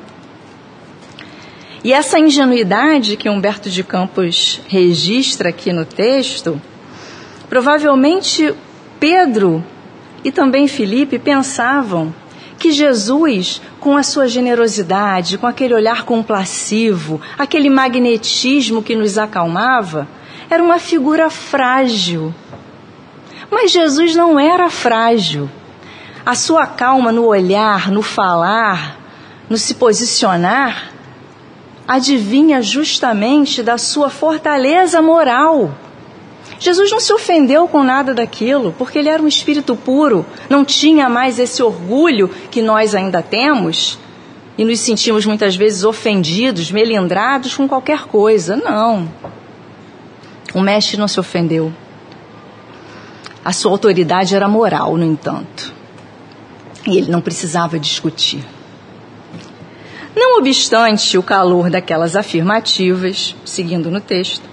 E 1.87 1.93
essa 1.93 2.19
ingenuidade 2.19 3.17
que 3.17 3.31
Humberto 3.31 3.71
de 3.71 3.85
Campos 3.85 4.61
registra 4.67 5.51
aqui 5.51 5.73
no 5.73 5.85
texto, 5.85 6.61
provavelmente 7.49 8.53
Pedro 8.99 9.65
e 10.25 10.33
também 10.33 10.67
Felipe 10.67 11.17
pensavam 11.17 12.13
que 12.59 12.73
Jesus, 12.73 13.63
com 13.79 13.97
a 13.97 14.03
sua 14.03 14.27
generosidade, 14.27 15.39
com 15.39 15.47
aquele 15.47 15.75
olhar 15.75 16.03
compassivo, 16.03 17.21
aquele 17.39 17.71
magnetismo 17.71 18.83
que 18.83 18.97
nos 18.97 19.17
acalmava, 19.17 20.09
era 20.51 20.61
uma 20.61 20.81
figura 20.81 21.31
frágil. 21.31 22.35
Mas 23.49 23.71
Jesus 23.71 24.17
não 24.17 24.41
era 24.41 24.69
frágil. 24.69 25.49
A 26.27 26.35
sua 26.35 26.67
calma 26.67 27.13
no 27.13 27.27
olhar, 27.27 27.93
no 27.93 28.03
falar, 28.03 28.99
no 29.49 29.57
se 29.57 29.77
posicionar, 29.77 30.96
adivinha 31.87 32.61
justamente 32.61 33.63
da 33.63 33.79
sua 33.79 34.11
fortaleza 34.11 35.01
moral. 35.01 35.73
Jesus 36.59 36.91
não 36.91 37.01
se 37.01 37.13
ofendeu 37.13 37.69
com 37.69 37.83
nada 37.83 38.15
daquilo, 38.15 38.75
porque 38.79 38.99
ele 38.99 39.09
era 39.09 39.23
um 39.23 39.29
espírito 39.29 39.77
puro, 39.77 40.25
não 40.49 40.65
tinha 40.65 41.09
mais 41.09 41.39
esse 41.39 41.63
orgulho 41.63 42.29
que 42.51 42.63
nós 42.63 42.95
ainda 42.95 43.23
temos 43.23 43.99
e 44.59 44.65
nos 44.65 44.81
sentimos 44.81 45.27
muitas 45.27 45.55
vezes 45.55 45.85
ofendidos, 45.85 46.71
melindrados 46.71 47.55
com 47.55 47.69
qualquer 47.69 48.05
coisa. 48.05 48.57
Não. 48.57 49.09
O 50.55 50.63
mestre 50.63 50.97
não 50.97 51.07
se 51.07 51.21
ofendeu. 51.21 51.73
A 53.45 53.53
sua 53.53 53.71
autoridade 53.71 54.35
era 54.35 54.49
moral, 54.49 54.97
no 54.97 55.05
entanto. 55.05 55.75
E 56.87 56.97
ele 56.97 57.11
não 57.11 57.21
precisava 57.21 57.79
discutir. 57.79 58.43
Não 60.17 60.39
obstante 60.39 61.19
o 61.19 61.23
calor 61.23 61.69
daquelas 61.69 62.17
afirmativas, 62.17 63.37
seguindo 63.45 63.91
no 63.91 64.01
texto, 64.01 64.49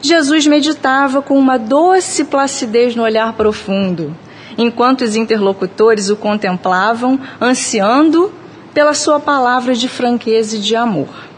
Jesus 0.00 0.46
meditava 0.46 1.20
com 1.20 1.38
uma 1.38 1.58
doce 1.58 2.24
placidez 2.24 2.96
no 2.96 3.02
olhar 3.02 3.34
profundo, 3.34 4.16
enquanto 4.56 5.02
os 5.02 5.14
interlocutores 5.14 6.08
o 6.08 6.16
contemplavam, 6.16 7.20
ansiando 7.38 8.32
pela 8.72 8.94
sua 8.94 9.20
palavra 9.20 9.74
de 9.74 9.88
franqueza 9.88 10.56
e 10.56 10.60
de 10.60 10.74
amor. 10.74 11.28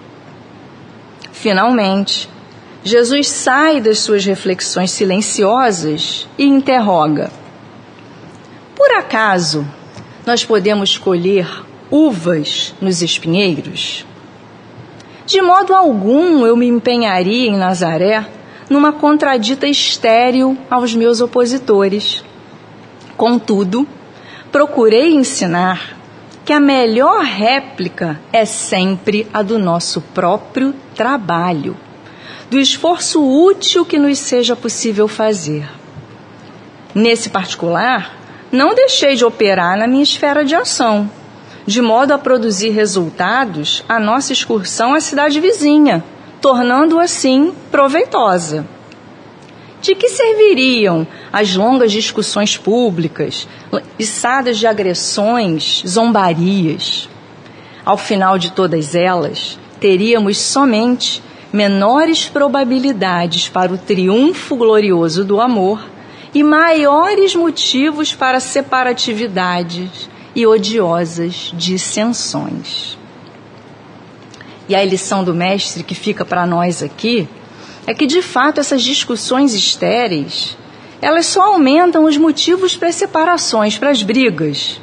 Finalmente, 1.32 2.28
Jesus 2.84 3.28
sai 3.28 3.80
das 3.80 3.98
suas 3.98 4.24
reflexões 4.24 4.92
silenciosas 4.92 6.28
e 6.38 6.44
interroga: 6.44 7.32
Por 8.76 8.92
acaso 8.92 9.66
nós 10.24 10.44
podemos 10.44 10.96
colher 10.96 11.48
uvas 11.90 12.74
nos 12.80 13.02
espinheiros? 13.02 14.06
De 15.26 15.40
modo 15.40 15.74
algum 15.74 16.46
eu 16.46 16.56
me 16.56 16.66
empenharia 16.66 17.48
em 17.48 17.56
Nazaré 17.56 18.26
numa 18.68 18.92
contradita 18.92 19.66
estéril 19.66 20.56
aos 20.70 20.94
meus 20.94 21.20
opositores. 21.20 22.24
Contudo, 23.16 23.86
procurei 24.52 25.12
ensinar 25.12 25.96
que 26.44 26.52
a 26.52 26.60
melhor 26.60 27.22
réplica 27.22 28.20
é 28.32 28.44
sempre 28.44 29.28
a 29.32 29.42
do 29.42 29.58
nosso 29.58 30.00
próprio 30.00 30.74
trabalho, 30.94 31.76
do 32.50 32.58
esforço 32.58 33.22
útil 33.22 33.84
que 33.84 33.98
nos 33.98 34.18
seja 34.18 34.56
possível 34.56 35.06
fazer. 35.06 35.68
Nesse 36.92 37.30
particular, 37.30 38.16
não 38.50 38.74
deixei 38.74 39.14
de 39.14 39.24
operar 39.24 39.78
na 39.78 39.86
minha 39.86 40.02
esfera 40.02 40.44
de 40.44 40.56
ação, 40.56 41.08
de 41.66 41.80
modo 41.80 42.12
a 42.12 42.18
produzir 42.18 42.70
resultados 42.70 43.84
a 43.88 43.98
nossa 43.98 44.32
excursão 44.32 44.94
à 44.94 45.00
cidade 45.00 45.40
vizinha, 45.40 46.04
tornando 46.40 46.98
assim 46.98 47.52
proveitosa. 47.70 48.66
De 49.80 49.94
que 49.94 50.08
serviriam 50.08 51.06
as 51.32 51.54
longas 51.54 51.90
discussões 51.90 52.56
públicas, 52.56 53.48
içadas 53.98 54.58
de 54.58 54.66
agressões, 54.66 55.82
zombarias? 55.86 57.08
Ao 57.84 57.96
final 57.96 58.38
de 58.38 58.52
todas 58.52 58.94
elas, 58.94 59.58
teríamos 59.80 60.38
somente 60.38 61.22
menores 61.52 62.28
probabilidades 62.28 63.48
para 63.48 63.72
o 63.72 63.78
triunfo 63.78 64.54
glorioso 64.54 65.24
do 65.24 65.40
amor 65.40 65.82
e 66.34 66.44
maiores 66.44 67.34
motivos 67.34 68.14
para 68.14 68.38
separatividades 68.38 70.08
e 70.34 70.46
odiosas 70.46 71.52
dissensões. 71.54 72.96
E 74.68 74.74
a 74.74 74.84
lição 74.84 75.24
do 75.24 75.34
mestre 75.34 75.82
que 75.82 75.94
fica 75.94 76.24
para 76.24 76.46
nós 76.46 76.82
aqui 76.82 77.28
é 77.86 77.94
que 77.94 78.06
de 78.06 78.22
fato 78.22 78.60
essas 78.60 78.82
discussões 78.82 79.54
estéreis, 79.54 80.56
elas 81.02 81.26
só 81.26 81.54
aumentam 81.54 82.04
os 82.04 82.16
motivos 82.16 82.76
para 82.76 82.88
as 82.88 82.94
separações, 82.94 83.78
para 83.78 83.90
as 83.90 84.02
brigas. 84.02 84.80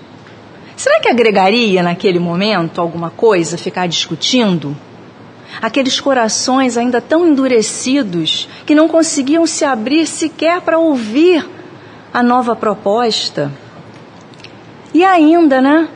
Será 0.76 1.00
que 1.00 1.10
agregaria 1.10 1.82
naquele 1.82 2.20
momento 2.20 2.82
alguma 2.82 3.10
coisa 3.10 3.58
ficar 3.58 3.88
discutindo? 3.88 4.76
Aqueles 5.62 6.00
corações 6.00 6.78
ainda 6.78 7.02
tão 7.02 7.26
endurecidos 7.28 8.48
que 8.66 8.76
não 8.76 8.88
conseguiam 8.88 9.48
se 9.48 9.64
abrir 9.64 10.06
sequer 10.06 10.62
para 10.62 10.78
ouvir 10.78 11.48
a 12.14 12.22
nova 12.22 12.56
proposta. 12.56 13.52
E 14.98 15.06
ainda, 15.06 15.62
né? 15.62 15.88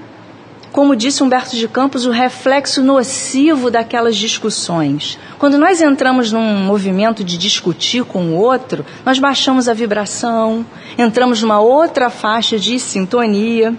Como 0.72 0.96
disse 0.96 1.24
Humberto 1.24 1.56
de 1.56 1.68
Campos, 1.68 2.06
o 2.06 2.12
reflexo 2.12 2.84
nocivo 2.84 3.72
daquelas 3.72 4.16
discussões. 4.16 5.18
Quando 5.40 5.58
nós 5.58 5.82
entramos 5.82 6.32
num 6.32 6.58
movimento 6.58 7.24
de 7.24 7.36
discutir 7.36 8.04
com 8.04 8.26
o 8.26 8.36
outro, 8.36 8.86
nós 9.04 9.18
baixamos 9.18 9.68
a 9.68 9.74
vibração, 9.74 10.64
entramos 11.00 11.42
numa 11.42 11.60
outra 11.60 12.12
faixa 12.12 12.60
de 12.60 12.78
sintonia 12.78 13.74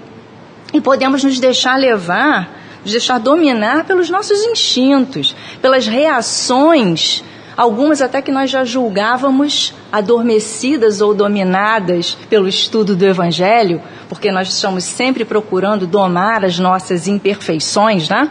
e 0.74 0.80
podemos 0.80 1.22
nos 1.22 1.38
deixar 1.38 1.78
levar 1.78 2.60
nos 2.82 2.90
deixar 2.90 3.20
dominar 3.20 3.84
pelos 3.84 4.10
nossos 4.10 4.42
instintos, 4.42 5.36
pelas 5.60 5.86
reações, 5.86 7.22
algumas 7.56 8.02
até 8.02 8.20
que 8.20 8.32
nós 8.32 8.50
já 8.50 8.64
julgávamos 8.64 9.72
adormecidas 9.92 11.02
ou 11.02 11.14
dominadas 11.14 12.16
pelo 12.30 12.48
estudo 12.48 12.96
do 12.96 13.04
Evangelho, 13.04 13.80
porque 14.08 14.32
nós 14.32 14.48
estamos 14.48 14.84
sempre 14.84 15.24
procurando 15.24 15.86
domar 15.86 16.44
as 16.44 16.58
nossas 16.58 17.06
imperfeições, 17.06 18.08
né? 18.08 18.30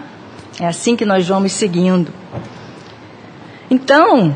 É 0.59 0.65
assim 0.65 0.95
que 0.95 1.05
nós 1.05 1.27
vamos 1.27 1.51
seguindo. 1.51 2.11
Então, 3.69 4.35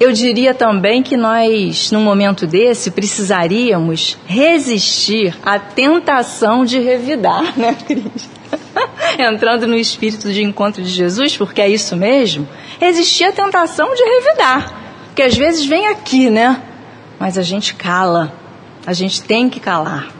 eu 0.00 0.10
diria 0.12 0.52
também 0.52 1.02
que 1.02 1.16
nós, 1.16 1.92
num 1.92 2.02
momento 2.02 2.46
desse, 2.46 2.90
precisaríamos 2.90 4.18
resistir 4.26 5.36
à 5.44 5.58
tentação 5.58 6.64
de 6.64 6.78
revidar, 6.80 7.52
né, 7.56 7.76
Cris? 7.86 8.36
entrando 9.18 9.66
no 9.66 9.76
espírito 9.76 10.32
de 10.32 10.42
encontro 10.42 10.82
de 10.82 10.90
Jesus, 10.90 11.36
porque 11.36 11.60
é 11.60 11.68
isso 11.68 11.96
mesmo, 11.96 12.46
existia 12.80 13.28
a 13.30 13.32
tentação 13.32 13.94
de 13.94 14.02
revidar. 14.02 14.85
Que 15.16 15.22
às 15.22 15.34
vezes 15.34 15.64
vem 15.64 15.88
aqui, 15.88 16.28
né? 16.28 16.62
Mas 17.18 17.38
a 17.38 17.42
gente 17.42 17.74
cala. 17.74 18.34
A 18.86 18.92
gente 18.92 19.22
tem 19.22 19.48
que 19.48 19.58
calar. 19.58 20.12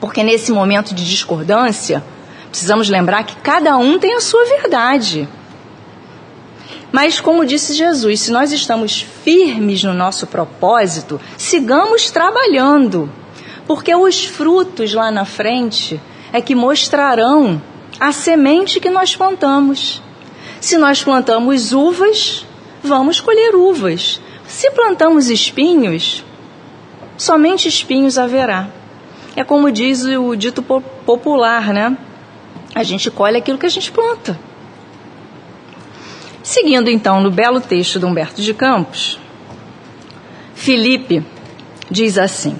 Porque 0.00 0.22
nesse 0.22 0.50
momento 0.50 0.94
de 0.94 1.04
discordância, 1.04 2.02
precisamos 2.48 2.88
lembrar 2.88 3.24
que 3.24 3.36
cada 3.36 3.76
um 3.76 3.98
tem 3.98 4.14
a 4.14 4.20
sua 4.20 4.42
verdade. 4.46 5.28
Mas, 6.90 7.20
como 7.20 7.44
disse 7.44 7.74
Jesus, 7.74 8.20
se 8.20 8.30
nós 8.30 8.50
estamos 8.50 9.02
firmes 9.02 9.84
no 9.84 9.92
nosso 9.92 10.26
propósito, 10.26 11.20
sigamos 11.36 12.10
trabalhando, 12.10 13.12
porque 13.66 13.94
os 13.94 14.24
frutos 14.24 14.94
lá 14.94 15.10
na 15.10 15.26
frente 15.26 16.00
é 16.32 16.40
que 16.40 16.54
mostrarão 16.54 17.60
a 18.00 18.10
semente 18.10 18.80
que 18.80 18.88
nós 18.88 19.14
plantamos. 19.14 20.02
Se 20.62 20.78
nós 20.78 21.04
plantamos 21.04 21.74
uvas, 21.74 22.47
vamos 22.82 23.20
colher 23.20 23.54
uvas. 23.54 24.20
Se 24.46 24.70
plantamos 24.70 25.28
espinhos, 25.28 26.24
somente 27.16 27.68
espinhos 27.68 28.18
haverá. 28.18 28.68
É 29.36 29.44
como 29.44 29.70
diz 29.70 30.04
o 30.04 30.34
dito 30.34 30.62
popular, 30.62 31.72
né? 31.72 31.96
A 32.74 32.82
gente 32.82 33.10
colhe 33.10 33.36
aquilo 33.36 33.58
que 33.58 33.66
a 33.66 33.70
gente 33.70 33.90
planta. 33.90 34.38
Seguindo 36.42 36.88
então 36.88 37.20
no 37.20 37.30
belo 37.30 37.60
texto 37.60 37.98
de 37.98 38.06
Humberto 38.06 38.40
de 38.40 38.54
Campos, 38.54 39.18
Felipe 40.54 41.24
diz 41.90 42.16
assim: 42.16 42.56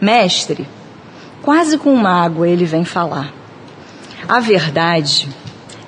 Mestre, 0.00 0.68
quase 1.42 1.78
com 1.78 1.96
mágoa 1.96 2.48
ele 2.48 2.64
vem 2.64 2.84
falar. 2.84 3.32
A 4.28 4.40
verdade 4.40 5.28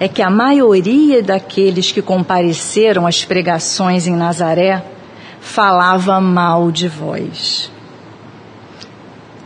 é 0.02 0.08
que 0.08 0.20
a 0.20 0.28
maioria 0.28 1.22
daqueles 1.22 1.92
que 1.92 2.02
compareceram 2.02 3.06
às 3.06 3.24
pregações 3.24 4.08
em 4.08 4.16
Nazaré 4.16 4.84
falava 5.40 6.20
mal 6.20 6.72
de 6.72 6.88
vós. 6.88 7.70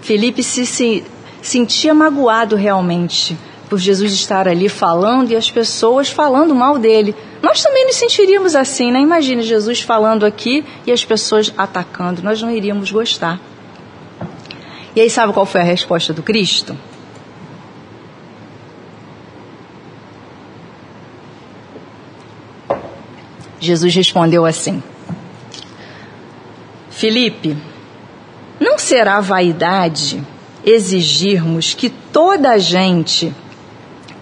Felipe 0.01 0.43
se, 0.43 0.65
se 0.65 1.05
sentia 1.43 1.93
magoado 1.93 2.57
realmente 2.57 3.37
por 3.69 3.79
Jesus 3.79 4.15
estar 4.15 4.49
ali 4.49 4.67
falando 4.67 5.31
e 5.31 5.37
as 5.37 5.51
pessoas 5.51 6.09
falando 6.09 6.55
mal 6.55 6.79
dele. 6.79 7.15
Nós 7.43 7.63
também 7.63 7.85
nos 7.85 7.97
sentiríamos 7.97 8.57
assim, 8.57 8.91
né? 8.91 8.99
Imagine 8.99 9.43
Jesus 9.43 9.83
falando 9.83 10.25
aqui 10.25 10.65
e 10.87 10.91
as 10.91 11.05
pessoas 11.05 11.53
atacando. 11.55 12.23
Nós 12.23 12.41
não 12.41 12.51
iríamos 12.51 12.91
gostar. 12.91 13.39
E 14.95 15.03
aí, 15.03 15.11
sabe 15.11 15.35
qual 15.35 15.45
foi 15.45 15.61
a 15.61 15.65
resposta 15.65 16.15
do 16.15 16.23
Cristo? 16.23 16.75
Jesus 23.67 23.95
respondeu 23.95 24.47
assim: 24.47 24.83
Felipe, 26.89 27.57
não 28.61 28.79
será 28.79 29.21
vaidade 29.21 30.23
exigirmos 30.65 31.75
que 31.75 31.91
toda 31.91 32.53
a 32.53 32.59
gente 32.59 33.35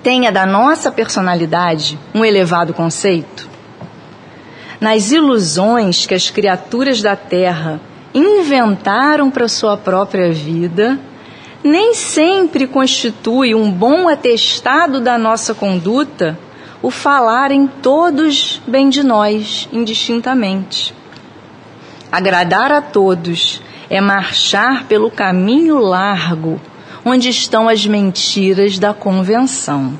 tenha 0.02 0.32
da 0.32 0.44
nossa 0.44 0.90
personalidade 0.90 1.98
um 2.14 2.24
elevado 2.24 2.74
conceito? 2.74 3.48
Nas 4.80 5.12
ilusões 5.12 6.04
que 6.04 6.14
as 6.14 6.30
criaturas 6.30 7.00
da 7.00 7.14
terra 7.14 7.80
inventaram 8.12 9.30
para 9.30 9.48
sua 9.48 9.76
própria 9.76 10.32
vida, 10.32 10.98
nem 11.62 11.94
sempre 11.94 12.66
constitui 12.66 13.54
um 13.54 13.70
bom 13.70 14.08
atestado 14.08 15.00
da 15.00 15.16
nossa 15.16 15.54
conduta 15.54 16.38
o 16.84 16.90
falarem 16.90 17.66
todos 17.66 18.60
bem 18.66 18.90
de 18.90 19.02
nós, 19.02 19.66
indistintamente. 19.72 20.94
Agradar 22.12 22.70
a 22.70 22.82
todos 22.82 23.62
é 23.88 24.02
marchar 24.02 24.84
pelo 24.84 25.10
caminho 25.10 25.78
largo 25.78 26.60
onde 27.02 27.30
estão 27.30 27.70
as 27.70 27.86
mentiras 27.86 28.78
da 28.78 28.92
convenção. 28.92 29.98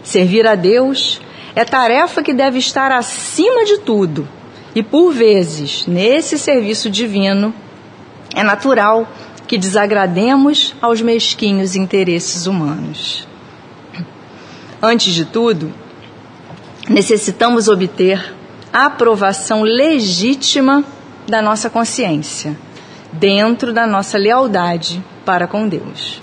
Servir 0.00 0.46
a 0.46 0.54
Deus 0.54 1.20
é 1.56 1.64
tarefa 1.64 2.22
que 2.22 2.32
deve 2.32 2.60
estar 2.60 2.92
acima 2.92 3.64
de 3.64 3.78
tudo, 3.78 4.28
e 4.76 4.82
por 4.84 5.12
vezes, 5.12 5.88
nesse 5.88 6.38
serviço 6.38 6.88
divino, 6.88 7.52
é 8.32 8.44
natural 8.44 9.08
que 9.48 9.58
desagrademos 9.58 10.72
aos 10.80 11.02
mesquinhos 11.02 11.74
interesses 11.74 12.46
humanos. 12.46 13.26
Antes 14.80 15.12
de 15.12 15.24
tudo, 15.24 15.74
necessitamos 16.88 17.66
obter 17.66 18.34
a 18.72 18.86
aprovação 18.86 19.62
legítima 19.62 20.84
da 21.26 21.42
nossa 21.42 21.68
consciência, 21.68 22.56
dentro 23.12 23.72
da 23.72 23.86
nossa 23.86 24.16
lealdade 24.16 25.04
para 25.24 25.48
com 25.48 25.68
Deus. 25.68 26.22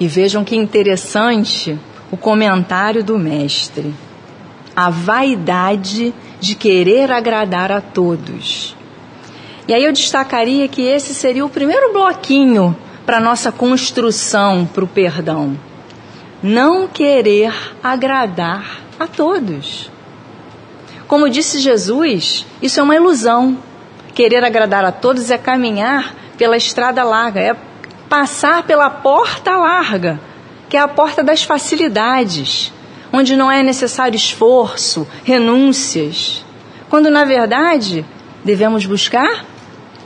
E 0.00 0.08
vejam 0.08 0.42
que 0.42 0.56
interessante 0.56 1.78
o 2.10 2.16
comentário 2.16 3.04
do 3.04 3.18
Mestre. 3.18 3.94
A 4.74 4.88
vaidade 4.88 6.14
de 6.40 6.54
querer 6.54 7.12
agradar 7.12 7.70
a 7.70 7.80
todos. 7.80 8.74
E 9.68 9.74
aí 9.74 9.84
eu 9.84 9.92
destacaria 9.92 10.66
que 10.66 10.82
esse 10.82 11.14
seria 11.14 11.44
o 11.44 11.48
primeiro 11.48 11.92
bloquinho 11.92 12.76
para 13.04 13.20
nossa 13.20 13.52
construção 13.52 14.66
para 14.66 14.84
o 14.84 14.88
perdão. 14.88 15.56
Não 16.46 16.86
querer 16.86 17.54
agradar 17.82 18.82
a 19.00 19.06
todos. 19.06 19.90
Como 21.08 21.30
disse 21.30 21.58
Jesus, 21.58 22.44
isso 22.60 22.78
é 22.78 22.82
uma 22.82 22.94
ilusão. 22.94 23.56
Querer 24.14 24.44
agradar 24.44 24.84
a 24.84 24.92
todos 24.92 25.30
é 25.30 25.38
caminhar 25.38 26.14
pela 26.36 26.58
estrada 26.58 27.02
larga, 27.02 27.40
é 27.40 27.56
passar 28.10 28.62
pela 28.64 28.90
porta 28.90 29.56
larga, 29.56 30.20
que 30.68 30.76
é 30.76 30.80
a 30.80 30.86
porta 30.86 31.24
das 31.24 31.42
facilidades, 31.42 32.70
onde 33.10 33.36
não 33.36 33.50
é 33.50 33.62
necessário 33.62 34.14
esforço, 34.14 35.08
renúncias, 35.24 36.44
quando 36.90 37.10
na 37.10 37.24
verdade 37.24 38.04
devemos 38.44 38.84
buscar 38.84 39.46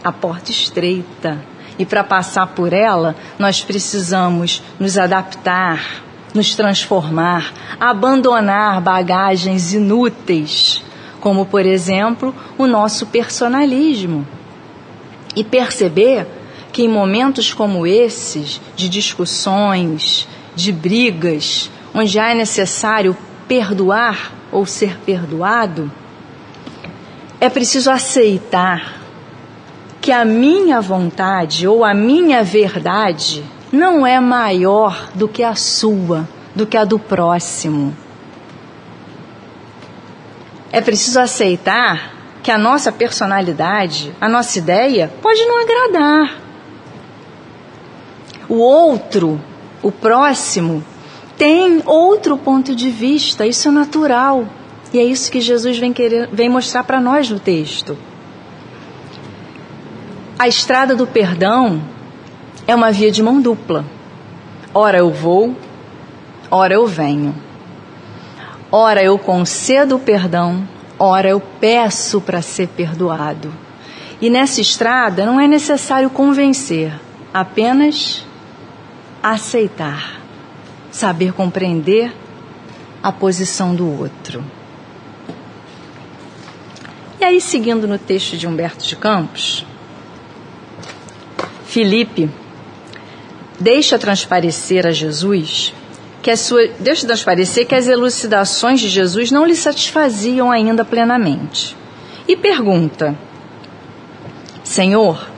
a 0.04 0.12
porta 0.12 0.52
estreita. 0.52 1.36
E 1.76 1.84
para 1.84 2.04
passar 2.04 2.46
por 2.46 2.72
ela, 2.72 3.16
nós 3.40 3.64
precisamos 3.64 4.62
nos 4.78 4.96
adaptar, 4.96 6.06
nos 6.34 6.54
transformar, 6.54 7.52
abandonar 7.80 8.80
bagagens 8.80 9.72
inúteis, 9.72 10.82
como 11.20 11.46
por 11.46 11.64
exemplo 11.64 12.34
o 12.56 12.66
nosso 12.66 13.06
personalismo. 13.06 14.26
E 15.34 15.44
perceber 15.44 16.26
que 16.72 16.82
em 16.82 16.88
momentos 16.88 17.52
como 17.52 17.86
esses, 17.86 18.60
de 18.76 18.88
discussões, 18.88 20.28
de 20.54 20.72
brigas, 20.72 21.70
onde 21.94 22.18
é 22.18 22.34
necessário 22.34 23.16
perdoar 23.46 24.32
ou 24.52 24.66
ser 24.66 24.98
perdoado, 24.98 25.90
é 27.40 27.48
preciso 27.48 27.90
aceitar 27.90 29.00
que 30.00 30.10
a 30.10 30.24
minha 30.24 30.80
vontade 30.80 31.66
ou 31.66 31.84
a 31.84 31.94
minha 31.94 32.42
verdade 32.42 33.44
não 33.72 34.06
é 34.06 34.18
maior 34.20 35.10
do 35.14 35.28
que 35.28 35.42
a 35.42 35.54
sua, 35.54 36.28
do 36.54 36.66
que 36.66 36.76
a 36.76 36.84
do 36.84 36.98
próximo. 36.98 37.96
É 40.70 40.80
preciso 40.80 41.20
aceitar 41.20 42.14
que 42.42 42.50
a 42.50 42.58
nossa 42.58 42.90
personalidade, 42.92 44.14
a 44.20 44.28
nossa 44.28 44.58
ideia, 44.58 45.12
pode 45.20 45.44
não 45.44 45.60
agradar. 45.60 46.36
O 48.48 48.56
outro, 48.56 49.40
o 49.82 49.92
próximo, 49.92 50.82
tem 51.36 51.82
outro 51.84 52.36
ponto 52.36 52.74
de 52.74 52.90
vista, 52.90 53.46
isso 53.46 53.68
é 53.68 53.70
natural. 53.70 54.46
E 54.92 54.98
é 54.98 55.04
isso 55.04 55.30
que 55.30 55.40
Jesus 55.40 55.78
vem, 55.78 55.92
querer, 55.92 56.28
vem 56.32 56.48
mostrar 56.48 56.84
para 56.84 57.00
nós 57.00 57.28
no 57.30 57.38
texto. 57.38 57.96
A 60.38 60.48
estrada 60.48 60.96
do 60.96 61.06
perdão 61.06 61.82
é 62.68 62.74
uma 62.74 62.92
via 62.92 63.10
de 63.10 63.22
mão 63.22 63.40
dupla. 63.40 63.82
Ora 64.74 64.98
eu 64.98 65.10
vou, 65.10 65.56
ora 66.50 66.74
eu 66.74 66.86
venho. 66.86 67.34
Ora 68.70 69.02
eu 69.02 69.18
concedo 69.18 69.96
o 69.96 69.98
perdão, 69.98 70.68
ora 70.98 71.30
eu 71.30 71.40
peço 71.40 72.20
para 72.20 72.42
ser 72.42 72.68
perdoado. 72.68 73.50
E 74.20 74.28
nessa 74.28 74.60
estrada 74.60 75.24
não 75.24 75.40
é 75.40 75.48
necessário 75.48 76.10
convencer, 76.10 76.92
apenas 77.32 78.26
aceitar, 79.22 80.20
saber 80.90 81.32
compreender 81.32 82.14
a 83.02 83.10
posição 83.10 83.74
do 83.74 83.98
outro. 83.98 84.44
E 87.18 87.24
aí, 87.24 87.40
seguindo 87.40 87.88
no 87.88 87.96
texto 87.96 88.36
de 88.36 88.46
Humberto 88.46 88.84
de 88.84 88.94
Campos, 88.94 89.64
Filipe 91.64 92.30
deixa 93.58 93.98
transparecer 93.98 94.86
a 94.86 94.90
Jesus 94.90 95.72
que 96.22 96.30
a 96.30 96.36
sua, 96.36 96.68
deixa 96.80 97.06
transparecer 97.06 97.66
que 97.66 97.74
as 97.74 97.88
elucidações 97.88 98.80
de 98.80 98.88
Jesus 98.88 99.30
não 99.30 99.46
lhe 99.46 99.56
satisfaziam 99.56 100.50
ainda 100.50 100.84
plenamente. 100.84 101.76
E 102.26 102.36
pergunta: 102.36 103.16
Senhor, 104.64 105.30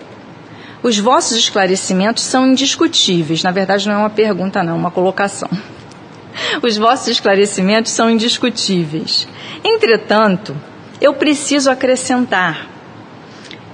os 0.82 0.98
vossos 0.98 1.36
esclarecimentos 1.36 2.24
são 2.24 2.46
indiscutíveis. 2.46 3.42
Na 3.42 3.50
verdade, 3.50 3.86
não 3.86 3.94
é 3.94 3.98
uma 3.98 4.10
pergunta, 4.10 4.62
não, 4.62 4.72
é 4.72 4.76
uma 4.76 4.90
colocação. 4.90 5.48
Os 6.62 6.76
vossos 6.76 7.08
esclarecimentos 7.08 7.92
são 7.92 8.08
indiscutíveis. 8.08 9.28
Entretanto, 9.62 10.56
eu 11.00 11.12
preciso 11.14 11.70
acrescentar 11.70 12.66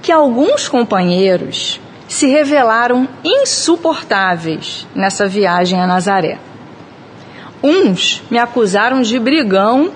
que 0.01 0.11
alguns 0.11 0.67
companheiros 0.67 1.79
se 2.07 2.27
revelaram 2.27 3.07
insuportáveis 3.23 4.87
nessa 4.95 5.27
viagem 5.27 5.79
a 5.79 5.87
Nazaré. 5.87 6.39
Uns 7.61 8.21
me 8.29 8.37
acusaram 8.37 9.01
de 9.01 9.19
brigão 9.19 9.91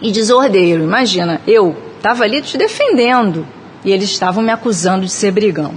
e 0.00 0.10
desordeiro. 0.10 0.84
Imagina, 0.84 1.40
eu 1.46 1.76
estava 1.96 2.24
ali 2.24 2.40
te 2.40 2.56
defendendo 2.56 3.46
e 3.84 3.92
eles 3.92 4.10
estavam 4.10 4.42
me 4.42 4.50
acusando 4.50 5.04
de 5.04 5.10
ser 5.12 5.32
brigão. 5.32 5.74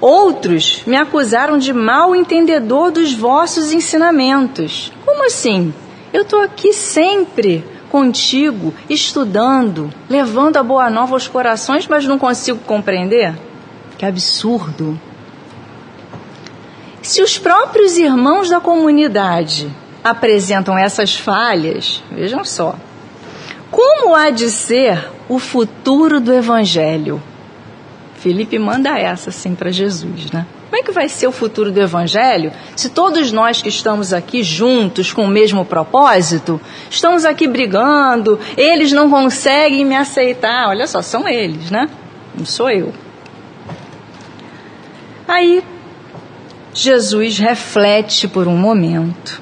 Outros 0.00 0.82
me 0.86 0.96
acusaram 0.96 1.58
de 1.58 1.72
mal 1.72 2.14
entendedor 2.14 2.90
dos 2.90 3.12
vossos 3.12 3.72
ensinamentos. 3.72 4.92
Como 5.04 5.24
assim? 5.26 5.72
Eu 6.12 6.22
estou 6.22 6.40
aqui 6.40 6.72
sempre 6.72 7.64
contigo, 7.90 8.74
estudando, 8.90 9.92
levando 10.08 10.56
a 10.56 10.62
boa 10.62 10.90
nova 10.90 11.14
aos 11.14 11.28
corações, 11.28 11.86
mas 11.86 12.06
não 12.06 12.18
consigo 12.18 12.58
compreender? 12.66 13.34
Que 14.04 14.08
absurdo! 14.08 15.00
Se 17.00 17.22
os 17.22 17.38
próprios 17.38 17.96
irmãos 17.96 18.50
da 18.50 18.60
comunidade 18.60 19.70
apresentam 20.02 20.76
essas 20.76 21.16
falhas, 21.16 22.04
vejam 22.12 22.44
só, 22.44 22.74
como 23.70 24.14
há 24.14 24.28
de 24.28 24.50
ser 24.50 25.10
o 25.26 25.38
futuro 25.38 26.20
do 26.20 26.34
Evangelho? 26.34 27.22
Felipe 28.16 28.58
manda 28.58 28.98
essa 28.98 29.30
assim 29.30 29.54
para 29.54 29.70
Jesus, 29.70 30.30
né? 30.30 30.46
Como 30.68 30.82
é 30.82 30.84
que 30.84 30.92
vai 30.92 31.08
ser 31.08 31.26
o 31.26 31.32
futuro 31.32 31.72
do 31.72 31.80
Evangelho 31.80 32.52
se 32.76 32.90
todos 32.90 33.32
nós 33.32 33.62
que 33.62 33.70
estamos 33.70 34.12
aqui 34.12 34.42
juntos 34.42 35.14
com 35.14 35.24
o 35.24 35.28
mesmo 35.28 35.64
propósito, 35.64 36.60
estamos 36.90 37.24
aqui 37.24 37.46
brigando, 37.46 38.38
eles 38.54 38.92
não 38.92 39.08
conseguem 39.08 39.82
me 39.82 39.96
aceitar? 39.96 40.68
Olha 40.68 40.86
só, 40.86 41.00
são 41.00 41.26
eles, 41.26 41.70
né? 41.70 41.88
Não 42.36 42.44
sou 42.44 42.70
eu. 42.70 42.92
Aí, 45.26 45.62
Jesus 46.72 47.38
reflete 47.38 48.28
por 48.28 48.46
um 48.46 48.56
momento 48.56 49.40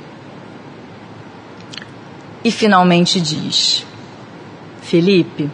e 2.45 2.51
finalmente 2.51 3.21
diz: 3.21 3.85
Felipe, 4.83 5.51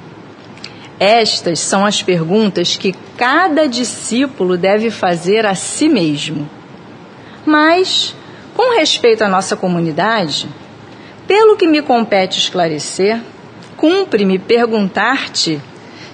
estas 0.99 1.61
são 1.61 1.87
as 1.87 2.03
perguntas 2.03 2.77
que 2.77 2.93
cada 3.17 3.67
discípulo 3.67 4.57
deve 4.57 4.91
fazer 4.91 5.47
a 5.47 5.55
si 5.55 5.89
mesmo. 5.89 6.49
Mas, 7.47 8.15
com 8.55 8.77
respeito 8.77 9.23
à 9.23 9.29
nossa 9.29 9.57
comunidade, 9.57 10.49
pelo 11.27 11.57
que 11.57 11.69
me 11.69 11.81
compete 11.81 12.39
esclarecer, 12.39 13.21
cumpre-me 13.77 14.39
perguntar-te 14.39 15.61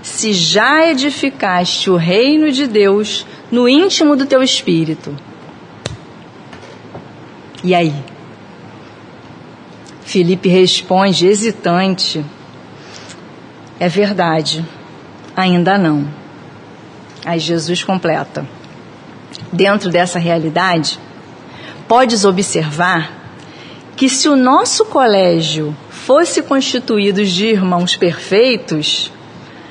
se 0.03 0.35
já 0.35 0.87
edificaste 0.87 1.89
o 1.89 1.97
reino 1.97 2.53
de 2.53 2.67
Deus 2.67 3.27
no 3.55 3.69
íntimo 3.69 4.17
do 4.17 4.27
teu 4.27 4.43
espírito. 4.43 5.17
E 7.63 7.73
aí? 7.73 7.95
Felipe 10.03 10.49
responde, 10.49 11.29
hesitante: 11.29 12.25
é 13.79 13.89
verdade, 13.89 14.65
ainda 15.37 15.79
não. 15.79 16.05
Aí 17.25 17.39
Jesus 17.39 17.85
completa. 17.85 18.45
Dentro 19.53 19.89
dessa 19.89 20.19
realidade, 20.19 20.99
podes 21.87 22.25
observar 22.25 23.23
que 23.95 24.09
se 24.09 24.29
o 24.29 24.35
nosso 24.35 24.85
colégio 24.87 25.77
fosse 25.91 26.43
constituído 26.43 27.25
de 27.25 27.47
irmãos 27.47 27.95
perfeitos, 27.95 29.13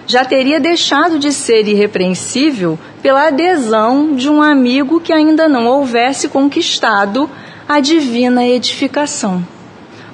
já 0.06 0.26
teria 0.26 0.60
deixado 0.60 1.18
de 1.18 1.32
ser 1.32 1.68
irrepreensível 1.68 2.78
pela 3.02 3.28
adesão 3.28 4.16
de 4.16 4.30
um 4.30 4.42
amigo 4.42 5.00
que 5.00 5.13
ainda 5.13 5.48
não 5.48 5.68
houvesse 5.68 6.28
conquistado 6.28 7.30
a 7.68 7.80
divina 7.80 8.46
edificação. 8.46 9.46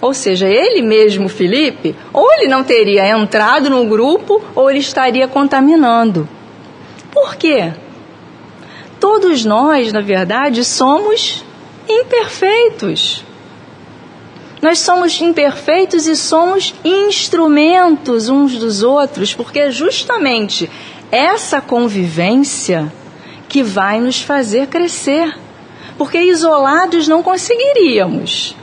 Ou 0.02 0.14
seja, 0.14 0.48
ele 0.48 0.82
mesmo, 0.82 1.28
Felipe, 1.28 1.96
ou 2.14 2.32
ele 2.34 2.48
não 2.48 2.64
teria 2.64 3.10
entrado 3.10 3.70
no 3.70 3.86
grupo, 3.86 4.42
ou 4.56 4.70
ele 4.70 4.80
estaria 4.80 5.28
contaminando. 5.28 6.28
Por 7.12 7.36
quê? 7.36 7.74
Todos 9.00 9.44
nós, 9.44 9.92
na 9.92 10.02
verdade, 10.02 10.64
somos 10.64 11.44
imperfeitos. 11.88 13.26
Nós 14.62 14.80
somos 14.80 15.20
imperfeitos 15.22 16.06
e 16.06 16.16
somos 16.16 16.74
instrumentos 16.84 18.28
uns 18.28 18.58
dos 18.58 18.84
outros, 18.84 19.34
porque 19.34 19.60
é 19.60 19.72
justamente 19.72 20.70
essa 21.12 21.62
convivência 21.62 22.92
que 23.48 23.64
vai 23.64 24.00
nos 24.02 24.22
fazer 24.22 24.68
crescer. 24.68 25.34
Porque 25.98 26.18
isolados 26.20 27.08
não 27.08 27.24
conseguiríamos. 27.24 28.56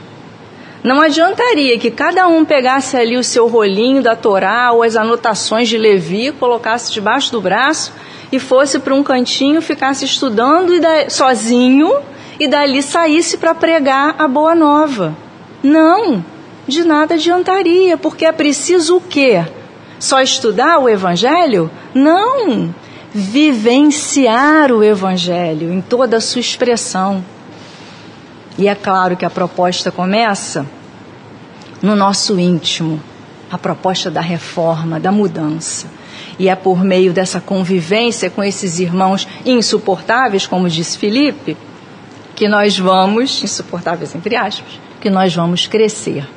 Não 0.83 1.01
adiantaria 1.01 1.77
que 1.77 1.91
cada 1.91 2.27
um 2.27 2.45
pegasse 2.45 2.95
ali 2.95 3.17
o 3.17 3.23
seu 3.23 3.47
rolinho 3.47 4.01
da 4.01 4.15
Torá 4.15 4.71
ou 4.71 4.83
as 4.83 4.95
anotações 4.95 5.67
de 5.67 5.77
Levi, 5.77 6.31
colocasse 6.31 6.93
debaixo 6.93 7.31
do 7.31 7.41
braço 7.41 7.91
e 8.31 8.39
fosse 8.39 8.79
para 8.79 8.95
um 8.95 9.03
cantinho, 9.03 9.61
ficasse 9.61 10.05
estudando 10.05 10.73
e 10.73 11.09
sozinho 11.09 11.91
e 12.39 12.47
dali 12.47 12.81
saísse 12.81 13.37
para 13.37 13.55
pregar 13.55 14.15
a 14.17 14.27
boa 14.27 14.55
nova. 14.55 15.26
Não, 15.63 16.23
de 16.67 16.83
nada 16.83 17.15
adiantaria, 17.15 17.97
porque 17.97 18.25
é 18.25 18.31
preciso 18.31 18.97
o 18.97 19.01
quê? 19.01 19.45
Só 19.99 20.21
estudar 20.21 20.79
o 20.79 20.89
Evangelho? 20.89 21.71
Não! 21.93 22.73
Vivenciar 23.13 24.71
o 24.71 24.83
Evangelho 24.83 25.71
em 25.71 25.81
toda 25.81 26.17
a 26.17 26.21
sua 26.21 26.41
expressão. 26.41 27.23
E 28.57 28.67
é 28.67 28.75
claro 28.75 29.15
que 29.15 29.25
a 29.25 29.29
proposta 29.29 29.91
começa 29.91 30.65
no 31.81 31.95
nosso 31.95 32.39
íntimo 32.39 33.01
a 33.51 33.57
proposta 33.57 34.11
da 34.11 34.21
reforma, 34.21 34.99
da 34.99 35.11
mudança. 35.11 35.87
E 36.37 36.49
é 36.49 36.55
por 36.55 36.83
meio 36.83 37.13
dessa 37.13 37.39
convivência 37.39 38.29
com 38.29 38.43
esses 38.43 38.79
irmãos 38.79 39.27
insuportáveis, 39.45 40.45
como 40.45 40.69
disse 40.69 40.97
Felipe, 40.97 41.57
que 42.35 42.47
nós 42.47 42.77
vamos, 42.77 43.41
insuportáveis 43.43 44.13
entre 44.13 44.35
aspas, 44.35 44.79
que 45.07 45.09
nós 45.09 45.33
vamos 45.33 45.65
crescer. 45.67 46.27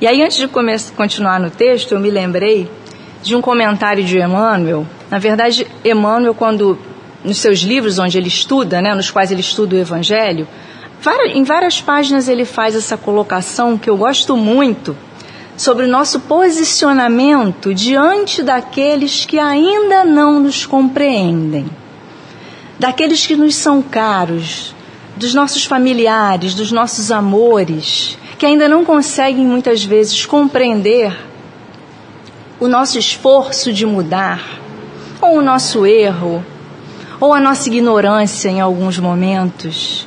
E 0.00 0.06
aí, 0.06 0.20
antes 0.20 0.36
de 0.36 0.48
continuar 0.96 1.38
no 1.38 1.48
texto, 1.48 1.92
eu 1.92 2.00
me 2.00 2.10
lembrei 2.10 2.68
de 3.22 3.36
um 3.36 3.40
comentário 3.40 4.02
de 4.02 4.18
Emmanuel. 4.18 4.84
Na 5.08 5.18
verdade, 5.18 5.64
Emmanuel, 5.84 6.34
quando 6.34 6.76
nos 7.24 7.38
seus 7.38 7.60
livros 7.60 8.00
onde 8.00 8.18
ele 8.18 8.26
estuda, 8.26 8.82
né, 8.82 8.96
nos 8.96 9.12
quais 9.12 9.30
ele 9.30 9.40
estuda 9.40 9.76
o 9.76 9.78
Evangelho, 9.78 10.48
em 11.32 11.44
várias 11.44 11.80
páginas 11.80 12.28
ele 12.28 12.44
faz 12.44 12.74
essa 12.74 12.96
colocação 12.96 13.78
que 13.78 13.88
eu 13.88 13.96
gosto 13.96 14.36
muito 14.36 14.96
sobre 15.56 15.84
o 15.84 15.88
nosso 15.88 16.18
posicionamento 16.18 17.72
diante 17.72 18.42
daqueles 18.42 19.24
que 19.24 19.38
ainda 19.38 20.04
não 20.04 20.40
nos 20.40 20.66
compreendem, 20.66 21.66
daqueles 22.76 23.24
que 23.24 23.36
nos 23.36 23.54
são 23.54 23.80
caros, 23.80 24.74
dos 25.16 25.34
nossos 25.34 25.64
familiares, 25.64 26.54
dos 26.54 26.72
nossos 26.72 27.10
amores, 27.10 28.18
que 28.38 28.46
ainda 28.46 28.68
não 28.68 28.84
conseguem 28.84 29.46
muitas 29.46 29.84
vezes 29.84 30.26
compreender 30.26 31.16
o 32.58 32.68
nosso 32.68 32.98
esforço 32.98 33.72
de 33.72 33.84
mudar, 33.84 34.60
ou 35.20 35.38
o 35.38 35.42
nosso 35.42 35.84
erro, 35.86 36.44
ou 37.20 37.32
a 37.32 37.40
nossa 37.40 37.68
ignorância 37.68 38.48
em 38.48 38.60
alguns 38.60 38.98
momentos. 38.98 40.06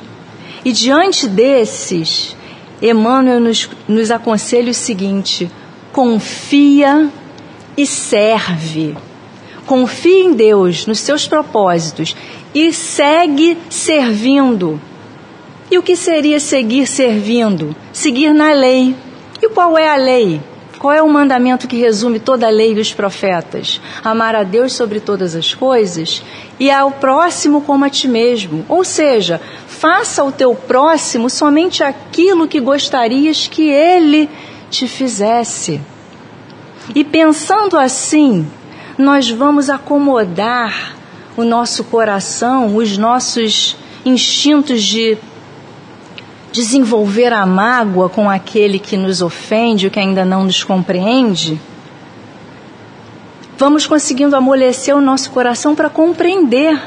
E 0.64 0.72
diante 0.72 1.28
desses, 1.28 2.36
Emmanuel 2.82 3.40
nos, 3.40 3.68
nos 3.86 4.10
aconselha 4.10 4.70
o 4.70 4.74
seguinte: 4.74 5.50
confia 5.92 7.08
e 7.76 7.86
serve. 7.86 8.96
Confia 9.66 10.24
em 10.24 10.34
Deus, 10.34 10.86
nos 10.86 11.00
seus 11.00 11.26
propósitos 11.26 12.14
e 12.54 12.72
segue 12.72 13.58
servindo. 13.68 14.80
E 15.70 15.78
o 15.78 15.82
que 15.82 15.96
seria 15.96 16.38
seguir 16.38 16.86
servindo? 16.86 17.74
Seguir 17.92 18.32
na 18.32 18.52
lei. 18.52 18.94
E 19.42 19.48
qual 19.48 19.76
é 19.76 19.88
a 19.88 19.96
lei? 19.96 20.40
Qual 20.78 20.92
é 20.92 21.02
o 21.02 21.08
mandamento 21.08 21.66
que 21.66 21.76
resume 21.76 22.20
toda 22.20 22.46
a 22.46 22.50
lei 22.50 22.74
dos 22.74 22.92
profetas? 22.92 23.80
Amar 24.04 24.36
a 24.36 24.44
Deus 24.44 24.74
sobre 24.74 25.00
todas 25.00 25.34
as 25.34 25.54
coisas 25.54 26.22
e 26.60 26.70
ao 26.70 26.92
próximo 26.92 27.62
como 27.62 27.84
a 27.84 27.90
ti 27.90 28.06
mesmo. 28.06 28.64
Ou 28.68 28.84
seja, 28.84 29.40
faça 29.66 30.22
ao 30.22 30.30
teu 30.30 30.54
próximo 30.54 31.28
somente 31.30 31.82
aquilo 31.82 32.46
que 32.46 32.60
gostarias 32.60 33.48
que 33.48 33.68
ele 33.68 34.28
te 34.70 34.86
fizesse. 34.86 35.80
E 36.94 37.02
pensando 37.02 37.76
assim, 37.76 38.46
nós 38.96 39.28
vamos 39.30 39.68
acomodar 39.68 40.94
o 41.36 41.42
nosso 41.42 41.84
coração, 41.84 42.76
os 42.76 42.96
nossos 42.96 43.76
instintos 44.04 44.82
de 44.82 45.18
desenvolver 46.52 47.32
a 47.32 47.44
mágoa 47.44 48.08
com 48.08 48.30
aquele 48.30 48.78
que 48.78 48.96
nos 48.96 49.20
ofende, 49.20 49.86
o 49.86 49.90
que 49.90 50.00
ainda 50.00 50.24
não 50.24 50.44
nos 50.44 50.64
compreende. 50.64 51.60
Vamos 53.58 53.86
conseguindo 53.86 54.36
amolecer 54.36 54.94
o 54.94 55.00
nosso 55.00 55.30
coração 55.30 55.74
para 55.74 55.88
compreender 55.88 56.80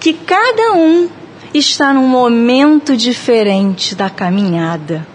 que 0.00 0.12
cada 0.12 0.72
um 0.72 1.08
está 1.54 1.92
num 1.92 2.06
momento 2.06 2.96
diferente 2.96 3.94
da 3.94 4.10
caminhada. 4.10 5.06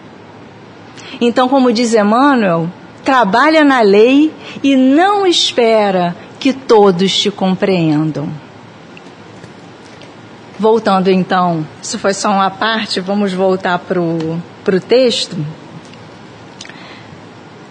Então, 1.19 1.47
como 1.47 1.71
diz 1.71 1.93
Emmanuel, 1.93 2.69
trabalha 3.03 3.63
na 3.63 3.81
lei 3.81 4.33
e 4.63 4.75
não 4.75 5.25
espera 5.27 6.15
que 6.39 6.53
todos 6.53 7.17
te 7.17 7.29
compreendam. 7.29 8.29
Voltando 10.59 11.09
então, 11.09 11.65
isso 11.81 11.97
foi 11.97 12.13
só 12.13 12.29
uma 12.29 12.49
parte, 12.49 12.99
vamos 12.99 13.33
voltar 13.33 13.79
para 13.79 13.99
o 13.99 14.41
texto. 14.87 15.35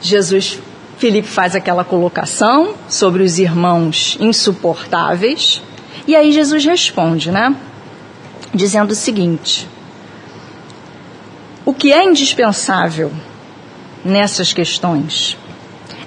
Jesus, 0.01 0.59
Felipe 0.99 1.29
faz 1.29 1.55
aquela 1.55 1.85
colocação 1.85 2.75
sobre 2.89 3.23
os 3.23 3.39
irmãos 3.39 4.17
insuportáveis, 4.21 5.63
e 6.07 6.17
aí 6.17 6.33
Jesus 6.33 6.65
responde, 6.65 7.31
né? 7.31 7.55
dizendo 8.55 8.93
o 8.93 8.97
seguinte: 8.97 9.69
o 11.65 11.73
que 11.73 11.93
é 11.93 12.05
indispensável 12.05 13.11
nessas 14.05 14.53
questões 14.53 15.37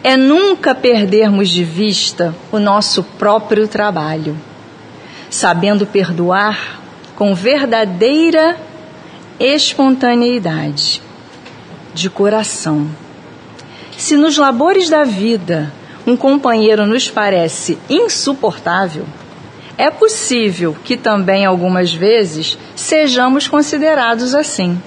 é 0.04 0.16
nunca 0.16 0.76
perdermos 0.76 1.50
de 1.50 1.64
vista 1.64 2.36
o 2.52 2.60
nosso 2.60 3.04
próprio 3.04 3.68
trabalho, 3.68 4.38
sabendo 5.30 5.86
perdoar 5.86 6.82
com 7.16 7.34
verdadeira 7.34 8.58
espontaneidade, 9.40 11.02
de 11.94 12.10
coração. 12.10 12.88
Se 13.98 14.16
nos 14.16 14.38
labores 14.38 14.90
da 14.90 15.04
vida 15.04 15.72
um 16.06 16.16
companheiro 16.16 16.86
nos 16.86 17.10
parece 17.10 17.78
insuportável, 17.90 19.06
é 19.78 19.90
possível 19.90 20.76
que 20.84 20.96
também 20.96 21.46
algumas 21.46 21.94
vezes 21.94 22.58
sejamos 22.76 23.48
considerados 23.48 24.34
assim. 24.34 24.82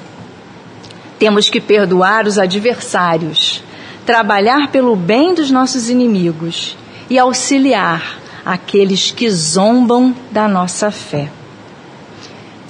Temos 1.18 1.50
que 1.50 1.60
perdoar 1.60 2.26
os 2.26 2.38
adversários, 2.38 3.62
trabalhar 4.06 4.68
pelo 4.68 4.94
bem 4.94 5.34
dos 5.34 5.50
nossos 5.50 5.90
inimigos 5.90 6.76
e 7.10 7.18
auxiliar 7.18 8.18
aqueles 8.44 9.10
que 9.10 9.30
zombam 9.30 10.14
da 10.30 10.48
nossa 10.48 10.90
fé. 10.90 11.30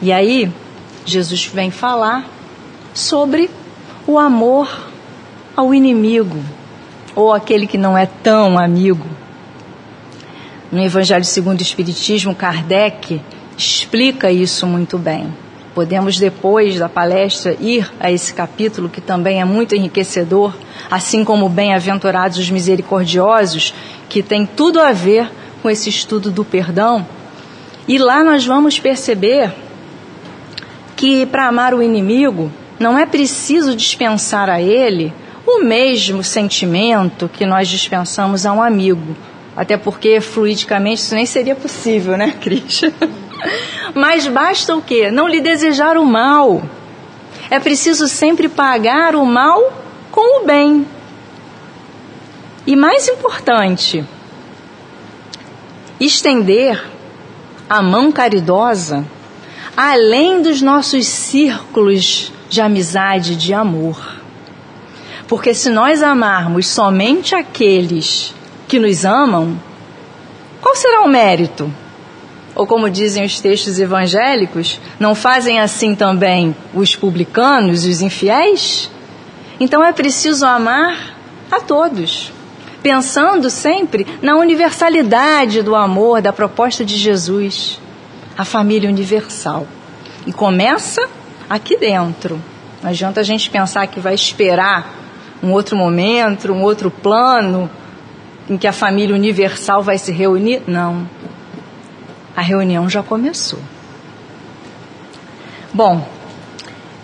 E 0.00 0.12
aí, 0.12 0.50
Jesus 1.04 1.46
vem 1.46 1.70
falar 1.70 2.24
sobre 2.94 3.50
o 4.06 4.18
amor 4.18 4.88
ao 5.56 5.74
inimigo, 5.74 6.38
ou 7.14 7.32
aquele 7.32 7.66
que 7.66 7.76
não 7.76 7.98
é 7.98 8.06
tão 8.06 8.58
amigo. 8.58 9.06
No 10.70 10.82
Evangelho 10.82 11.24
segundo 11.24 11.58
o 11.58 11.62
Espiritismo, 11.62 12.34
Kardec 12.34 13.20
explica 13.56 14.30
isso 14.30 14.66
muito 14.66 14.98
bem. 14.98 15.32
Podemos, 15.74 16.18
depois 16.18 16.78
da 16.78 16.88
palestra, 16.88 17.56
ir 17.60 17.90
a 17.98 18.10
esse 18.10 18.34
capítulo, 18.34 18.88
que 18.88 19.00
também 19.00 19.40
é 19.40 19.44
muito 19.44 19.74
enriquecedor, 19.74 20.52
assim 20.90 21.24
como 21.24 21.48
Bem-aventurados 21.48 22.38
os 22.38 22.50
misericordiosos, 22.50 23.74
que 24.08 24.22
tem 24.22 24.44
tudo 24.44 24.80
a 24.80 24.92
ver 24.92 25.30
com 25.62 25.70
esse 25.70 25.88
estudo 25.88 26.30
do 26.30 26.44
perdão. 26.44 27.06
E 27.86 27.98
lá 27.98 28.22
nós 28.22 28.44
vamos 28.44 28.78
perceber 28.78 29.52
que 30.96 31.26
para 31.26 31.48
amar 31.48 31.74
o 31.74 31.82
inimigo 31.82 32.50
não 32.78 32.98
é 32.98 33.06
preciso 33.06 33.74
dispensar 33.74 34.48
a 34.50 34.60
ele 34.60 35.12
o 35.46 35.62
mesmo 35.62 36.22
sentimento 36.22 37.28
que 37.28 37.46
nós 37.46 37.68
dispensamos 37.68 38.44
a 38.44 38.52
um 38.52 38.62
amigo 38.62 39.16
até 39.58 39.76
porque 39.76 40.20
fluidicamente 40.20 41.02
isso 41.02 41.16
nem 41.16 41.26
seria 41.26 41.56
possível, 41.56 42.16
né, 42.16 42.32
Cris? 42.40 42.82
Mas 43.92 44.24
basta 44.28 44.76
o 44.76 44.80
quê? 44.80 45.10
Não 45.10 45.26
lhe 45.26 45.40
desejar 45.40 45.96
o 45.96 46.06
mal. 46.06 46.62
É 47.50 47.58
preciso 47.58 48.06
sempre 48.06 48.48
pagar 48.48 49.16
o 49.16 49.26
mal 49.26 49.72
com 50.12 50.42
o 50.42 50.46
bem. 50.46 50.86
E 52.68 52.76
mais 52.76 53.08
importante, 53.08 54.04
estender 56.00 56.84
a 57.68 57.82
mão 57.82 58.10
caridosa 58.10 59.04
além 59.76 60.42
dos 60.42 60.60
nossos 60.60 61.06
círculos 61.06 62.32
de 62.48 62.60
amizade, 62.60 63.36
de 63.36 63.54
amor. 63.54 64.16
Porque 65.28 65.54
se 65.54 65.70
nós 65.70 66.02
amarmos 66.02 66.66
somente 66.66 67.34
aqueles 67.34 68.34
que 68.66 68.78
nos 68.78 69.04
amam, 69.04 69.60
qual 70.60 70.74
será 70.74 71.02
o 71.02 71.08
mérito? 71.08 71.72
ou 72.58 72.66
como 72.66 72.90
dizem 72.90 73.24
os 73.24 73.40
textos 73.40 73.78
evangélicos, 73.78 74.80
não 74.98 75.14
fazem 75.14 75.60
assim 75.60 75.94
também 75.94 76.56
os 76.74 76.96
publicanos 76.96 77.86
e 77.86 77.88
os 77.88 78.02
infiéis? 78.02 78.90
Então 79.60 79.82
é 79.84 79.92
preciso 79.92 80.44
amar 80.44 81.14
a 81.52 81.60
todos, 81.60 82.32
pensando 82.88 83.50
sempre 83.50 84.06
na 84.22 84.34
universalidade 84.36 85.60
do 85.60 85.76
amor, 85.76 86.22
da 86.22 86.32
proposta 86.32 86.86
de 86.86 86.96
Jesus, 86.96 87.78
a 88.34 88.46
família 88.46 88.88
universal. 88.88 89.66
E 90.26 90.32
começa 90.32 91.06
aqui 91.50 91.76
dentro. 91.76 92.40
Não 92.82 92.88
adianta 92.88 93.20
a 93.20 93.22
gente 93.22 93.50
pensar 93.50 93.86
que 93.88 94.00
vai 94.00 94.14
esperar 94.14 94.90
um 95.42 95.52
outro 95.52 95.76
momento, 95.76 96.50
um 96.50 96.62
outro 96.62 96.90
plano 96.90 97.70
em 98.48 98.56
que 98.56 98.66
a 98.66 98.72
família 98.72 99.14
universal 99.14 99.82
vai 99.82 99.98
se 99.98 100.10
reunir. 100.10 100.62
Não. 100.66 101.06
A 102.34 102.40
reunião 102.40 102.88
já 102.88 103.02
começou. 103.02 103.60
Bom, 105.74 106.08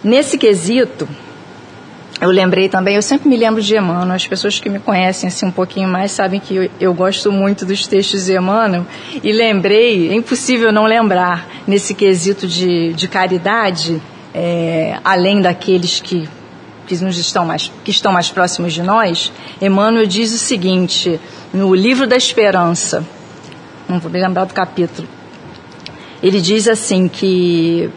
nesse 0.02 0.38
quesito, 0.38 1.06
eu 2.24 2.30
lembrei 2.30 2.70
também, 2.70 2.96
eu 2.96 3.02
sempre 3.02 3.28
me 3.28 3.36
lembro 3.36 3.60
de 3.60 3.76
Emmanuel, 3.76 4.16
as 4.16 4.26
pessoas 4.26 4.58
que 4.58 4.70
me 4.70 4.78
conhecem 4.78 5.28
assim 5.28 5.44
um 5.44 5.50
pouquinho 5.50 5.86
mais 5.86 6.10
sabem 6.10 6.40
que 6.40 6.56
eu, 6.56 6.70
eu 6.80 6.94
gosto 6.94 7.30
muito 7.30 7.66
dos 7.66 7.86
textos 7.86 8.24
de 8.24 8.34
Emmanuel, 8.34 8.86
e 9.22 9.30
lembrei, 9.30 10.08
é 10.10 10.14
impossível 10.14 10.72
não 10.72 10.84
lembrar, 10.86 11.46
nesse 11.66 11.94
quesito 11.94 12.46
de, 12.46 12.94
de 12.94 13.08
caridade, 13.08 14.00
é, 14.32 14.98
além 15.04 15.42
daqueles 15.42 16.00
que, 16.00 16.26
que, 16.86 16.96
nos 17.04 17.18
estão 17.18 17.44
mais, 17.44 17.70
que 17.84 17.90
estão 17.90 18.10
mais 18.10 18.30
próximos 18.30 18.72
de 18.72 18.82
nós, 18.82 19.30
Emmanuel 19.60 20.06
diz 20.06 20.32
o 20.32 20.38
seguinte, 20.38 21.20
no 21.52 21.74
Livro 21.74 22.06
da 22.06 22.16
Esperança, 22.16 23.04
não 23.86 24.00
vou 24.00 24.10
me 24.10 24.18
lembrar 24.18 24.46
do 24.46 24.54
capítulo, 24.54 25.06
ele 26.22 26.40
diz 26.40 26.68
assim 26.68 27.06
que 27.06 27.90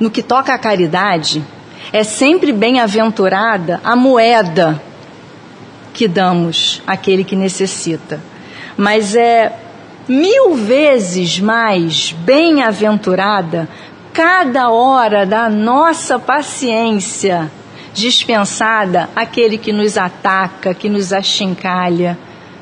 no 0.00 0.10
que 0.10 0.20
toca 0.20 0.52
à 0.52 0.58
caridade, 0.58 1.44
é 1.92 2.02
sempre 2.02 2.52
bem-aventurada 2.52 3.80
a 3.82 3.96
moeda 3.96 4.80
que 5.92 6.06
damos 6.06 6.82
àquele 6.86 7.24
que 7.24 7.34
necessita. 7.34 8.20
Mas 8.76 9.14
é 9.14 9.52
mil 10.08 10.54
vezes 10.54 11.40
mais 11.40 12.12
bem-aventurada 12.12 13.68
cada 14.12 14.70
hora 14.70 15.26
da 15.26 15.48
nossa 15.48 16.18
paciência 16.18 17.50
dispensada 17.92 19.08
àquele 19.16 19.58
que 19.58 19.72
nos 19.72 19.96
ataca, 19.96 20.74
que 20.74 20.88
nos 20.88 21.12
achincalha, 21.12 22.18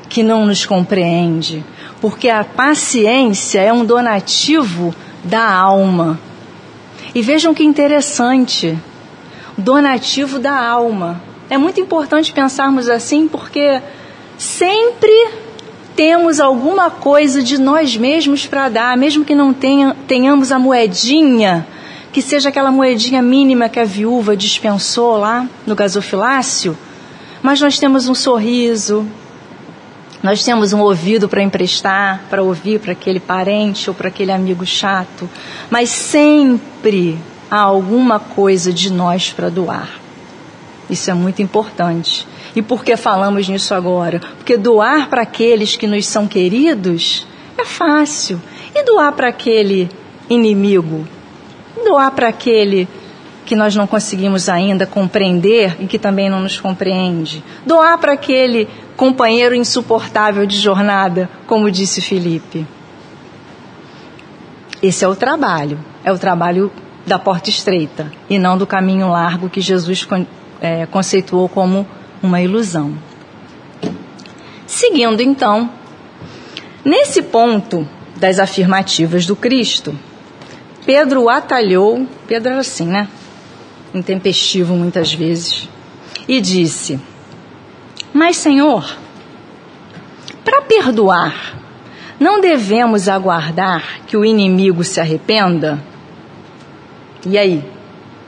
que 0.09 0.23
não 0.23 0.45
nos 0.45 0.65
compreende. 0.65 1.63
Porque 2.01 2.29
a 2.29 2.43
paciência 2.43 3.59
é 3.59 3.71
um 3.71 3.85
donativo 3.85 4.93
da 5.23 5.51
alma. 5.51 6.19
E 7.13 7.21
vejam 7.21 7.53
que 7.53 7.63
interessante 7.63 8.77
donativo 9.57 10.39
da 10.39 10.55
alma. 10.55 11.21
É 11.49 11.57
muito 11.57 11.79
importante 11.79 12.33
pensarmos 12.33 12.89
assim 12.89 13.27
porque 13.27 13.81
sempre 14.37 15.29
temos 15.95 16.39
alguma 16.39 16.91
coisa 16.91 17.41
de 17.41 17.57
nós 17.57 17.97
mesmos 17.97 18.45
para 18.45 18.69
dar, 18.69 18.95
mesmo 18.95 19.25
que 19.25 19.33
não 19.33 19.51
tenha, 19.51 19.95
tenhamos 20.07 20.51
a 20.51 20.59
moedinha, 20.59 21.65
que 22.13 22.21
seja 22.21 22.49
aquela 22.49 22.71
moedinha 22.71 23.21
mínima 23.21 23.67
que 23.67 23.79
a 23.79 23.83
viúva 23.83 24.37
dispensou 24.37 25.17
lá 25.17 25.47
no 25.65 25.73
gasofilácio, 25.73 26.77
mas 27.41 27.59
nós 27.59 27.79
temos 27.79 28.07
um 28.07 28.13
sorriso, 28.13 29.07
nós 30.21 30.43
temos 30.43 30.73
um 30.73 30.81
ouvido 30.81 31.27
para 31.27 31.41
emprestar, 31.41 32.23
para 32.29 32.43
ouvir 32.43 32.79
para 32.79 32.91
aquele 32.91 33.19
parente 33.19 33.89
ou 33.89 33.95
para 33.95 34.09
aquele 34.09 34.31
amigo 34.31 34.65
chato, 34.65 35.27
mas 35.69 35.89
sempre 35.89 37.17
há 37.49 37.59
alguma 37.59 38.19
coisa 38.19 38.71
de 38.73 38.91
nós 38.91 39.31
para 39.31 39.49
doar. 39.49 39.89
Isso 40.89 41.11
é 41.11 41.13
muito 41.13 41.41
importante. 41.41 42.27
E 42.55 42.61
por 42.61 42.83
que 42.83 42.95
falamos 42.95 43.47
nisso 43.47 43.73
agora? 43.73 44.19
Porque 44.19 44.57
doar 44.57 45.09
para 45.09 45.21
aqueles 45.21 45.75
que 45.75 45.85
nos 45.85 46.05
são 46.07 46.27
queridos 46.27 47.27
é 47.57 47.65
fácil. 47.65 48.41
E 48.73 48.83
doar 48.83 49.11
para 49.13 49.27
aquele 49.27 49.89
inimigo? 50.29 51.07
Doar 51.83 52.11
para 52.11 52.29
aquele 52.29 52.87
que 53.45 53.55
nós 53.55 53.75
não 53.75 53.87
conseguimos 53.87 54.49
ainda 54.49 54.85
compreender 54.85 55.77
e 55.79 55.87
que 55.87 55.97
também 55.97 56.29
não 56.29 56.41
nos 56.41 56.59
compreende? 56.59 57.43
Doar 57.65 57.97
para 57.97 58.13
aquele 58.13 58.67
companheiro 58.95 59.55
insuportável 59.55 60.45
de 60.45 60.57
jornada, 60.57 61.29
como 61.45 61.71
disse 61.71 62.01
Felipe? 62.01 62.65
Esse 64.81 65.05
é 65.05 65.07
o 65.07 65.15
trabalho. 65.15 65.79
É 66.03 66.11
o 66.11 66.17
trabalho 66.17 66.71
da 67.07 67.17
porta 67.17 67.49
estreita 67.49 68.11
e 68.29 68.37
não 68.37 68.57
do 68.57 68.67
caminho 68.67 69.09
largo 69.09 69.49
que 69.49 69.61
Jesus 69.61 70.05
é, 70.59 70.85
conceituou 70.87 71.47
como 71.47 71.87
uma 72.21 72.41
ilusão. 72.41 72.93
Seguindo 74.65 75.21
então, 75.21 75.71
nesse 76.83 77.21
ponto 77.21 77.87
das 78.17 78.39
afirmativas 78.39 79.25
do 79.25 79.37
Cristo, 79.37 79.97
Pedro 80.85 81.29
atalhou, 81.29 82.05
Pedro 82.27 82.51
era 82.51 82.59
assim, 82.59 82.85
né? 82.85 83.07
Intempestivo 83.93 84.75
muitas 84.75 85.13
vezes, 85.13 85.69
e 86.27 86.41
disse: 86.41 86.99
Mas, 88.13 88.35
Senhor, 88.35 88.97
para 90.43 90.61
perdoar, 90.63 91.57
não 92.19 92.41
devemos 92.41 93.07
aguardar 93.07 94.01
que 94.05 94.17
o 94.17 94.25
inimigo 94.25 94.83
se 94.83 94.99
arrependa? 94.99 95.81
E 97.29 97.37
aí, 97.37 97.61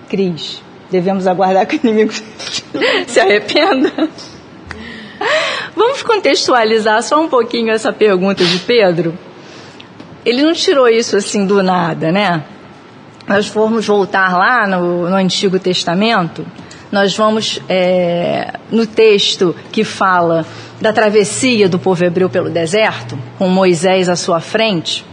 Cris, 0.09 0.61
devemos 0.91 1.25
aguardar 1.25 1.65
que 1.65 1.77
o 1.77 1.79
inimigo 1.81 2.11
se 3.07 3.17
arrependa? 3.17 4.09
Vamos 5.73 6.03
contextualizar 6.03 7.01
só 7.01 7.21
um 7.21 7.29
pouquinho 7.29 7.71
essa 7.71 7.93
pergunta 7.93 8.43
de 8.43 8.59
Pedro? 8.59 9.17
Ele 10.25 10.43
não 10.43 10.51
tirou 10.51 10.89
isso 10.89 11.15
assim 11.15 11.45
do 11.45 11.63
nada, 11.63 12.11
né? 12.11 12.43
Nós 13.25 13.47
formos 13.47 13.87
voltar 13.87 14.37
lá 14.37 14.67
no, 14.67 15.09
no 15.09 15.15
Antigo 15.15 15.57
Testamento, 15.59 16.45
nós 16.91 17.15
vamos 17.15 17.61
é, 17.69 18.53
no 18.69 18.85
texto 18.85 19.55
que 19.71 19.85
fala 19.85 20.45
da 20.81 20.91
travessia 20.91 21.69
do 21.69 21.79
povo 21.79 22.03
hebreu 22.03 22.29
pelo 22.29 22.49
deserto, 22.49 23.17
com 23.37 23.47
Moisés 23.47 24.09
à 24.09 24.17
sua 24.17 24.41
frente. 24.41 25.05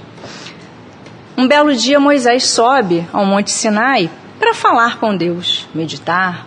Um 1.38 1.46
belo 1.46 1.74
dia 1.74 2.00
Moisés 2.00 2.46
sobe 2.46 3.06
ao 3.12 3.26
Monte 3.26 3.50
Sinai 3.50 4.10
para 4.38 4.54
falar 4.54 4.98
com 4.98 5.14
Deus, 5.14 5.68
meditar. 5.74 6.46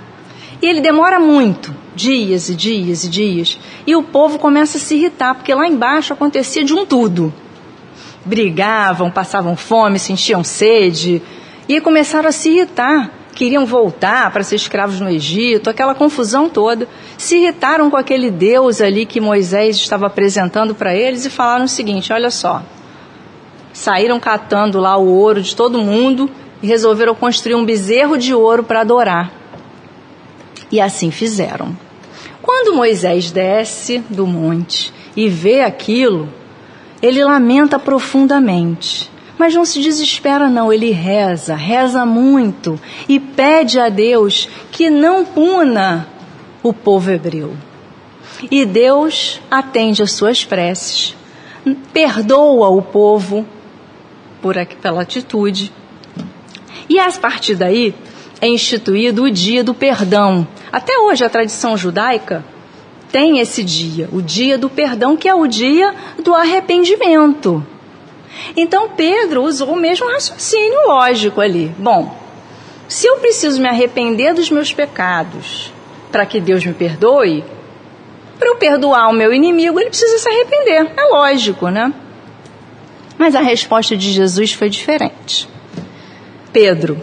E 0.59 0.65
ele 0.65 0.81
demora 0.81 1.19
muito, 1.19 1.75
dias 1.95 2.49
e 2.49 2.55
dias 2.55 3.03
e 3.03 3.09
dias. 3.09 3.59
E 3.85 3.95
o 3.95 4.01
povo 4.01 4.39
começa 4.39 4.79
a 4.79 4.81
se 4.81 4.95
irritar, 4.95 5.35
porque 5.35 5.53
lá 5.53 5.67
embaixo 5.67 6.11
acontecia 6.11 6.63
de 6.63 6.73
um 6.73 6.87
tudo. 6.87 7.31
Brigavam, 8.25 9.11
passavam 9.11 9.55
fome, 9.55 9.99
sentiam 9.99 10.43
sede. 10.43 11.21
E 11.67 11.79
começaram 11.79 12.29
a 12.29 12.31
se 12.31 12.49
irritar. 12.49 13.11
Queriam 13.35 13.67
voltar 13.67 14.31
para 14.31 14.43
ser 14.43 14.55
escravos 14.55 14.99
no 14.99 15.07
Egito, 15.07 15.69
aquela 15.69 15.93
confusão 15.93 16.49
toda. 16.49 16.87
Se 17.15 17.37
irritaram 17.37 17.91
com 17.91 17.95
aquele 17.95 18.31
Deus 18.31 18.81
ali 18.81 19.05
que 19.05 19.21
Moisés 19.21 19.75
estava 19.75 20.07
apresentando 20.07 20.73
para 20.73 20.95
eles 20.95 21.25
e 21.25 21.29
falaram 21.29 21.65
o 21.65 21.69
seguinte: 21.69 22.11
olha 22.11 22.31
só, 22.31 22.63
saíram 23.73 24.19
catando 24.19 24.79
lá 24.79 24.97
o 24.97 25.07
ouro 25.07 25.41
de 25.41 25.55
todo 25.55 25.81
mundo 25.81 26.29
e 26.61 26.67
resolveram 26.67 27.15
construir 27.15 27.55
um 27.55 27.65
bezerro 27.65 28.17
de 28.17 28.33
ouro 28.33 28.63
para 28.63 28.81
adorar. 28.81 29.31
E 30.71 30.79
assim 30.79 31.11
fizeram. 31.11 31.75
Quando 32.41 32.75
Moisés 32.75 33.31
desce 33.31 33.99
do 34.09 34.25
monte 34.25 34.93
e 35.15 35.27
vê 35.27 35.61
aquilo, 35.61 36.29
ele 37.01 37.23
lamenta 37.23 37.79
profundamente. 37.79 39.09
Mas 39.37 39.55
não 39.55 39.63
se 39.63 39.81
desespera, 39.81 40.49
não. 40.49 40.71
Ele 40.71 40.91
reza, 40.91 41.55
reza 41.55 42.05
muito 42.05 42.79
e 43.07 43.19
pede 43.19 43.79
a 43.79 43.87
Deus 43.87 44.49
que 44.71 44.89
não 44.89 45.23
puna 45.23 46.07
o 46.61 46.73
povo 46.73 47.09
hebreu. 47.09 47.53
E 48.51 48.65
Deus 48.65 49.41
atende 49.49 50.03
as 50.03 50.11
suas 50.11 50.43
preces, 50.43 51.15
perdoa 51.93 52.69
o 52.69 52.81
povo 52.81 53.45
por, 54.41 54.55
pela 54.81 55.01
atitude. 55.01 55.71
E 56.89 56.99
a 56.99 57.11
partir 57.11 57.55
daí 57.55 57.93
é 58.41 58.47
instituído 58.47 59.23
o 59.23 59.31
dia 59.31 59.63
do 59.63 59.73
perdão. 59.73 60.47
Até 60.71 60.97
hoje 60.97 61.23
a 61.23 61.29
tradição 61.29 61.77
judaica 61.77 62.43
tem 63.11 63.39
esse 63.39 63.63
dia, 63.63 64.07
o 64.11 64.21
dia 64.21 64.57
do 64.57 64.69
perdão, 64.69 65.17
que 65.17 65.27
é 65.27 65.33
o 65.33 65.47
dia 65.47 65.93
do 66.23 66.33
arrependimento. 66.33 67.65
Então 68.55 68.89
Pedro 68.89 69.43
usou 69.43 69.73
o 69.73 69.75
mesmo 69.75 70.07
raciocínio 70.09 70.87
lógico 70.87 71.41
ali. 71.41 71.73
Bom, 71.77 72.15
se 72.87 73.07
eu 73.07 73.17
preciso 73.17 73.61
me 73.61 73.67
arrepender 73.67 74.33
dos 74.33 74.49
meus 74.49 74.73
pecados 74.73 75.73
para 76.11 76.25
que 76.25 76.39
Deus 76.39 76.65
me 76.65 76.73
perdoe, 76.73 77.43
para 78.37 78.49
eu 78.49 78.55
perdoar 78.55 79.09
o 79.09 79.13
meu 79.13 79.33
inimigo, 79.33 79.79
ele 79.79 79.89
precisa 79.89 80.17
se 80.17 80.29
arrepender. 80.29 80.91
É 80.95 81.03
lógico, 81.03 81.69
né? 81.69 81.93
Mas 83.19 83.35
a 83.35 83.41
resposta 83.41 83.97
de 83.97 84.13
Jesus 84.13 84.53
foi 84.53 84.69
diferente. 84.69 85.49
Pedro, 86.53 87.01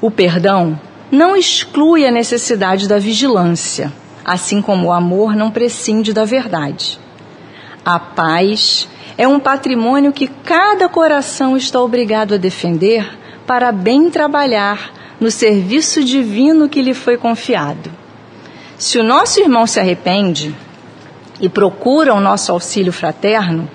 o 0.00 0.10
perdão 0.10 0.78
não 1.12 1.36
exclui 1.36 2.04
a 2.04 2.10
necessidade 2.10 2.88
da 2.88 2.98
vigilância, 2.98 3.92
assim 4.24 4.60
como 4.60 4.88
o 4.88 4.92
amor 4.92 5.36
não 5.36 5.52
prescinde 5.52 6.12
da 6.12 6.24
verdade. 6.24 6.98
A 7.84 8.00
paz 8.00 8.88
é 9.16 9.28
um 9.28 9.38
patrimônio 9.38 10.12
que 10.12 10.26
cada 10.26 10.88
coração 10.88 11.56
está 11.56 11.80
obrigado 11.80 12.34
a 12.34 12.36
defender 12.36 13.08
para 13.46 13.70
bem 13.70 14.10
trabalhar 14.10 14.92
no 15.20 15.30
serviço 15.30 16.02
divino 16.02 16.68
que 16.68 16.82
lhe 16.82 16.94
foi 16.94 17.16
confiado. 17.16 17.92
Se 18.76 18.98
o 18.98 19.04
nosso 19.04 19.38
irmão 19.38 19.68
se 19.68 19.78
arrepende 19.78 20.52
e 21.40 21.48
procura 21.48 22.12
o 22.12 22.20
nosso 22.20 22.50
auxílio 22.50 22.92
fraterno, 22.92 23.70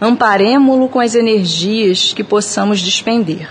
amparemo-lo 0.00 0.88
com 0.88 1.00
as 1.00 1.14
energias 1.14 2.12
que 2.12 2.24
possamos 2.24 2.80
despender. 2.80 3.48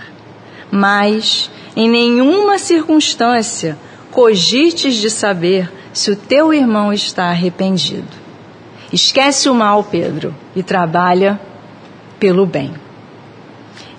Mas, 0.70 1.50
em 1.76 1.88
nenhuma 1.88 2.58
circunstância, 2.58 3.78
cogites 4.10 4.96
de 4.96 5.10
saber 5.10 5.70
se 5.92 6.10
o 6.10 6.16
teu 6.16 6.52
irmão 6.52 6.92
está 6.92 7.24
arrependido. 7.26 8.24
Esquece 8.92 9.48
o 9.48 9.54
mal, 9.54 9.82
Pedro, 9.84 10.34
e 10.54 10.62
trabalha 10.62 11.40
pelo 12.18 12.46
bem. 12.46 12.72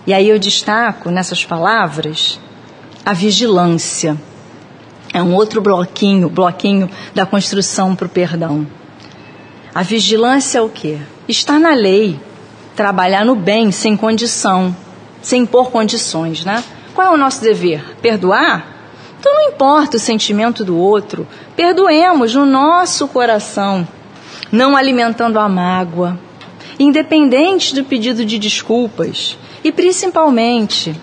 E 0.08 0.14
aí 0.14 0.30
eu 0.30 0.38
destaco 0.38 1.10
nessas 1.10 1.44
palavras 1.44 2.40
a 3.06 3.14
vigilância. 3.14 4.16
É 5.14 5.22
um 5.22 5.34
outro 5.34 5.62
bloquinho, 5.62 6.30
bloquinho 6.30 6.90
da 7.14 7.26
construção 7.26 7.96
para 7.96 8.06
o 8.06 8.10
perdão. 8.10 8.68
A 9.74 9.84
vigilância 9.84 10.60
é 10.60 10.62
o 10.62 10.70
quê? 10.70 11.00
Está 11.28 11.60
na 11.60 11.74
lei. 11.74 12.20
Trabalhar 12.76 13.26
no 13.26 13.36
bem, 13.36 13.72
sem 13.72 13.96
condição, 13.96 14.76
sem 15.22 15.44
impor 15.44 15.72
condições, 15.72 16.44
né? 16.44 16.64
Qual 16.94 17.08
é 17.08 17.12
o 17.12 17.18
nosso 17.18 17.42
dever? 17.42 17.96
Perdoar? 18.02 18.76
Então 19.20 19.34
não 19.34 19.50
importa 19.50 19.98
o 19.98 20.00
sentimento 20.00 20.64
do 20.64 20.78
outro, 20.78 21.28
perdoemos 21.56 22.36
no 22.36 22.46
nosso 22.46 23.08
coração, 23.08 23.88
não 24.52 24.78
alimentando 24.78 25.40
a 25.40 25.50
mágoa, 25.50 26.20
independente 26.78 27.74
do 27.74 27.84
pedido 27.84 28.24
de 28.24 28.38
desculpas 28.38 29.38
e 29.64 29.72
principalmente 29.72 30.96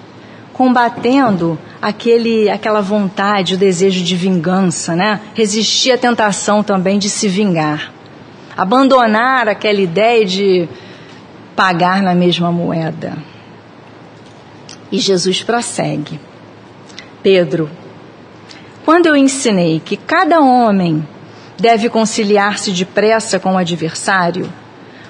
combatendo 0.53 1.59
aquele, 1.81 2.49
aquela 2.49 2.81
vontade, 2.81 3.55
o 3.55 3.59
desejo 3.59 4.05
de 4.05 4.15
vingança, 4.15 4.95
né? 4.95 5.21
Resistir 5.35 5.91
à 5.91 5.99
tentação 5.99 6.63
também 6.63 6.99
de 6.99 7.11
se 7.11 7.27
vingar. 7.27 7.93
Abandonar 8.57 9.49
aquela 9.49 9.81
ideia 9.81 10.25
de 10.25 10.69
pagar 11.55 12.03
na 12.03 12.15
mesma 12.15 12.51
moeda. 12.51 13.17
E 14.91 14.99
Jesus 14.99 15.43
prossegue. 15.43 16.21
Pedro, 17.23 17.71
quando 18.85 19.07
eu 19.07 19.17
ensinei 19.17 19.81
que 19.81 19.97
cada 19.97 20.41
homem 20.41 21.07
deve 21.59 21.89
conciliar-se 21.89 22.73
depressa 22.73 23.39
com 23.39 23.55
o 23.55 23.59
adversário, 23.59 24.53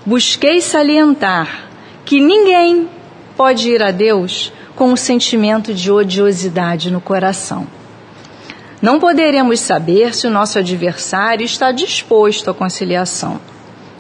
busquei 0.04 0.60
salientar 0.60 1.68
que 2.04 2.20
ninguém 2.20 2.88
pode 3.36 3.70
ir 3.70 3.82
a 3.82 3.90
Deus 3.90 4.52
com 4.76 4.92
um 4.92 4.96
sentimento 4.96 5.72
de 5.72 5.90
odiosidade 5.90 6.90
no 6.90 7.00
coração. 7.00 7.66
Não 8.82 8.98
poderemos 8.98 9.60
saber 9.60 10.14
se 10.14 10.26
o 10.26 10.30
nosso 10.30 10.58
adversário 10.58 11.44
está 11.44 11.70
disposto 11.70 12.50
à 12.50 12.54
conciliação. 12.54 13.40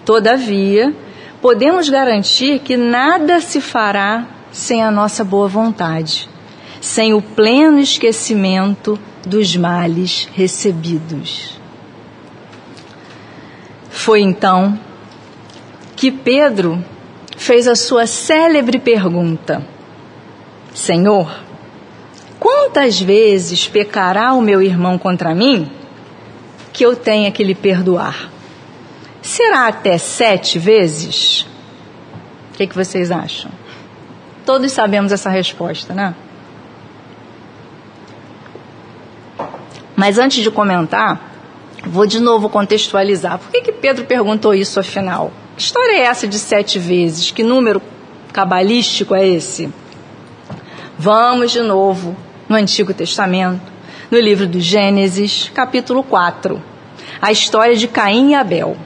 Todavia, 0.04 0.94
podemos 1.42 1.90
garantir 1.90 2.60
que 2.60 2.76
nada 2.76 3.40
se 3.40 3.60
fará 3.60 4.28
sem 4.52 4.80
a 4.80 4.92
nossa 4.92 5.24
boa 5.24 5.48
vontade, 5.48 6.28
sem 6.80 7.12
o 7.12 7.20
pleno 7.20 7.80
esquecimento 7.80 8.98
dos 9.26 9.56
males 9.56 10.28
recebidos. 10.32 11.60
Foi 13.90 14.20
então 14.20 14.78
que 15.96 16.12
Pedro 16.12 16.82
fez 17.36 17.66
a 17.66 17.74
sua 17.74 18.06
célebre 18.06 18.78
pergunta: 18.78 19.66
Senhor, 20.72 21.28
quantas 22.38 23.00
vezes 23.00 23.66
pecará 23.66 24.32
o 24.32 24.40
meu 24.40 24.62
irmão 24.62 24.96
contra 24.96 25.34
mim 25.34 25.68
que 26.72 26.84
eu 26.84 26.94
tenha 26.94 27.32
que 27.32 27.42
lhe 27.42 27.54
perdoar? 27.54 28.30
Será 29.22 29.68
até 29.68 29.96
sete 29.98 30.58
vezes? 30.58 31.46
O 32.52 32.56
que, 32.56 32.66
que 32.66 32.74
vocês 32.74 33.12
acham? 33.12 33.50
Todos 34.44 34.72
sabemos 34.72 35.12
essa 35.12 35.30
resposta, 35.30 35.94
né? 35.94 36.12
Mas 39.94 40.18
antes 40.18 40.42
de 40.42 40.50
comentar, 40.50 41.32
vou 41.86 42.04
de 42.04 42.18
novo 42.18 42.48
contextualizar. 42.48 43.38
Por 43.38 43.52
que, 43.52 43.60
que 43.62 43.72
Pedro 43.72 44.04
perguntou 44.04 44.52
isso 44.52 44.80
afinal? 44.80 45.30
Que 45.56 45.62
história 45.62 45.92
é 45.92 46.00
essa 46.00 46.26
de 46.26 46.40
sete 46.40 46.80
vezes? 46.80 47.30
Que 47.30 47.44
número 47.44 47.80
cabalístico 48.32 49.14
é 49.14 49.26
esse? 49.26 49.72
Vamos 50.98 51.52
de 51.52 51.60
novo 51.60 52.16
no 52.48 52.56
Antigo 52.56 52.92
Testamento, 52.92 53.72
no 54.10 54.18
livro 54.18 54.46
do 54.48 54.58
Gênesis, 54.58 55.50
capítulo 55.54 56.02
4, 56.02 56.60
a 57.20 57.30
história 57.30 57.76
de 57.76 57.86
Caim 57.86 58.30
e 58.30 58.34
Abel. 58.34 58.76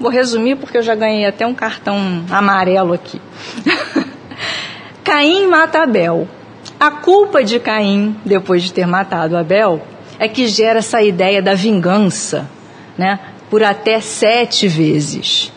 Vou 0.00 0.10
resumir 0.10 0.56
porque 0.56 0.78
eu 0.78 0.82
já 0.82 0.94
ganhei 0.94 1.26
até 1.26 1.46
um 1.46 1.54
cartão 1.54 2.24
amarelo 2.30 2.92
aqui. 2.92 3.20
Caim 5.02 5.46
mata 5.46 5.82
Abel. 5.82 6.28
A 6.78 6.90
culpa 6.90 7.42
de 7.42 7.58
Caim, 7.58 8.16
depois 8.24 8.62
de 8.62 8.72
ter 8.72 8.86
matado 8.86 9.36
Abel, 9.36 9.82
é 10.18 10.28
que 10.28 10.46
gera 10.46 10.78
essa 10.78 11.02
ideia 11.02 11.42
da 11.42 11.54
vingança, 11.54 12.48
né? 12.96 13.18
Por 13.50 13.62
até 13.62 14.00
sete 14.00 14.68
vezes. 14.68 15.52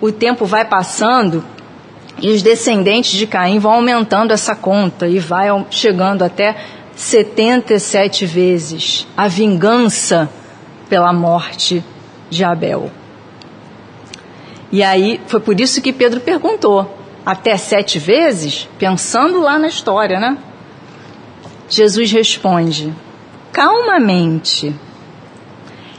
O 0.00 0.10
tempo 0.10 0.44
vai 0.44 0.64
passando 0.64 1.44
e 2.20 2.30
os 2.30 2.42
descendentes 2.42 3.12
de 3.12 3.26
Caim 3.26 3.58
vão 3.58 3.72
aumentando 3.72 4.32
essa 4.32 4.56
conta 4.56 5.06
e 5.06 5.18
vai 5.20 5.48
chegando 5.70 6.22
até 6.22 6.56
77 6.96 8.26
vezes 8.26 9.06
a 9.16 9.28
vingança 9.28 10.28
pela 10.88 11.12
morte 11.12 11.84
de 12.28 12.42
Abel. 12.42 12.90
E 14.70 14.82
aí 14.82 15.20
foi 15.26 15.40
por 15.40 15.60
isso 15.60 15.80
que 15.80 15.92
Pedro 15.92 16.20
perguntou: 16.20 16.98
até 17.24 17.56
sete 17.56 17.98
vezes? 17.98 18.68
Pensando 18.78 19.40
lá 19.40 19.58
na 19.58 19.68
história, 19.68 20.18
né? 20.18 20.38
Jesus 21.68 22.10
responde: 22.12 22.92
calmamente. 23.52 24.74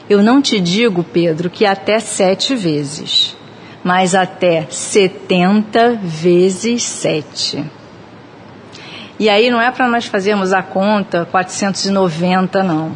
Eu 0.09 0.23
não 0.23 0.41
te 0.41 0.59
digo, 0.59 1.03
Pedro, 1.03 1.51
que 1.51 1.65
até 1.65 1.99
sete 1.99 2.55
vezes 2.55 3.37
mas 3.83 4.13
até 4.13 4.67
70 4.69 5.99
vezes 6.03 6.83
7. 6.83 7.63
E 9.17 9.29
aí 9.29 9.49
não 9.49 9.61
é 9.61 9.71
para 9.71 9.87
nós 9.87 10.05
fazermos 10.05 10.53
a 10.53 10.61
conta 10.61 11.25
490, 11.25 12.63
não. 12.63 12.95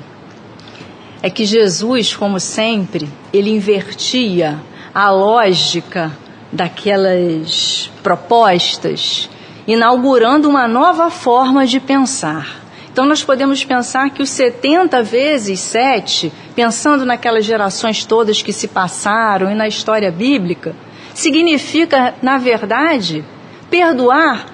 É 1.21 1.30
que 1.30 1.45
Jesus, 1.45 2.15
como 2.15 2.39
sempre, 2.39 3.09
ele 3.32 3.49
invertia 3.49 4.59
a 4.93 5.09
lógica 5.09 6.11
daquelas 6.51 7.89
propostas, 8.03 9.29
inaugurando 9.67 10.47
uma 10.47 10.67
nova 10.67 11.09
forma 11.09 11.65
de 11.65 11.79
pensar. 11.79 12.61
Então 12.91 13.05
nós 13.07 13.23
podemos 13.23 13.65
pensar 13.65 14.11
que 14.11 14.21
os 14.21 14.29
70 14.29 15.01
vezes 15.01 15.59
7, 15.61 16.31
pensando 16.55 17.05
naquelas 17.05 17.43
gerações 17.43 18.05
todas 18.05 18.43
que 18.43 18.53
se 18.53 18.67
passaram 18.67 19.49
e 19.49 19.55
na 19.55 19.67
história 19.67 20.11
bíblica, 20.11 20.75
significa, 21.11 22.13
na 22.21 22.37
verdade, 22.37 23.25
perdoar 23.71 24.45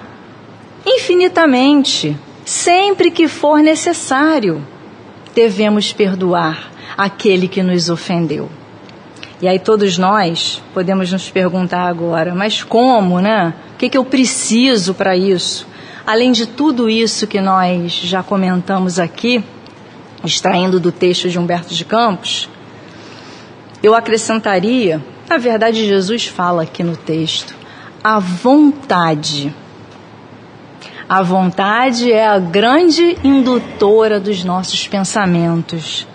infinitamente, 0.86 2.16
sempre 2.42 3.10
que 3.10 3.28
for 3.28 3.58
necessário. 3.58 4.66
Devemos 5.34 5.92
perdoar 5.92 6.70
aquele 6.96 7.46
que 7.46 7.62
nos 7.62 7.90
ofendeu. 7.90 8.59
E 9.42 9.48
aí 9.48 9.58
todos 9.58 9.96
nós 9.96 10.62
podemos 10.74 11.10
nos 11.10 11.30
perguntar 11.30 11.86
agora, 11.86 12.34
mas 12.34 12.62
como, 12.62 13.20
né? 13.20 13.54
O 13.74 13.78
que, 13.78 13.88
que 13.88 13.96
eu 13.96 14.04
preciso 14.04 14.92
para 14.92 15.16
isso? 15.16 15.66
Além 16.06 16.30
de 16.30 16.46
tudo 16.46 16.90
isso 16.90 17.26
que 17.26 17.40
nós 17.40 17.92
já 17.92 18.22
comentamos 18.22 18.98
aqui, 18.98 19.42
extraindo 20.22 20.78
do 20.78 20.92
texto 20.92 21.30
de 21.30 21.38
Humberto 21.38 21.74
de 21.74 21.84
Campos, 21.86 22.50
eu 23.82 23.94
acrescentaria, 23.94 25.02
na 25.26 25.38
verdade, 25.38 25.86
Jesus 25.86 26.26
fala 26.26 26.64
aqui 26.64 26.82
no 26.82 26.96
texto, 26.96 27.54
a 28.04 28.18
vontade. 28.18 29.54
A 31.08 31.22
vontade 31.22 32.12
é 32.12 32.26
a 32.26 32.38
grande 32.38 33.16
indutora 33.24 34.20
dos 34.20 34.44
nossos 34.44 34.86
pensamentos. 34.86 36.06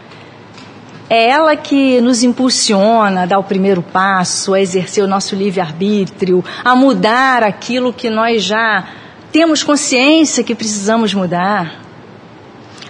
É 1.10 1.30
ela 1.30 1.56
que 1.56 2.02
nos 2.02 2.24
impulsiona 2.24 3.24
a 3.24 3.26
dar 3.26 3.38
o 3.38 3.44
primeiro 3.44 3.82
passo, 3.82 4.54
a 4.54 4.62
exercer 4.62 5.04
o 5.04 5.08
nosso 5.08 5.36
livre-arbítrio, 5.36 6.44
a 6.64 6.76
mudar 6.76 7.44
aquilo 7.44 7.94
que 7.94 8.10
nós 8.10 8.44
já 8.44 8.88
temos 9.32 9.64
consciência 9.64 10.44
que 10.44 10.56
precisamos 10.56 11.14
mudar. 11.14 11.82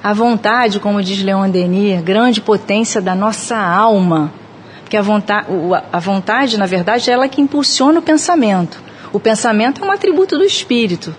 A 0.02 0.14
vontade, 0.14 0.80
como 0.80 1.02
diz 1.02 1.22
Leon 1.22 1.50
Denis, 1.50 2.02
grande 2.04 2.40
potência 2.40 3.02
da 3.02 3.16
nossa 3.16 3.58
alma. 3.58 4.32
Porque 4.82 4.96
a 4.96 5.02
vontade, 5.02 5.48
a 5.92 6.00
vontade, 6.00 6.58
na 6.58 6.68
verdade, 6.68 7.10
é 7.10 7.14
ela 7.14 7.28
que 7.28 7.42
impulsiona 7.42 8.00
o 8.00 8.04
pensamento. 8.04 8.82
O 9.12 9.20
pensamento 9.20 9.84
é 9.84 9.88
um 9.88 9.92
atributo 9.92 10.38
do 10.38 10.44
espírito. 10.44 11.14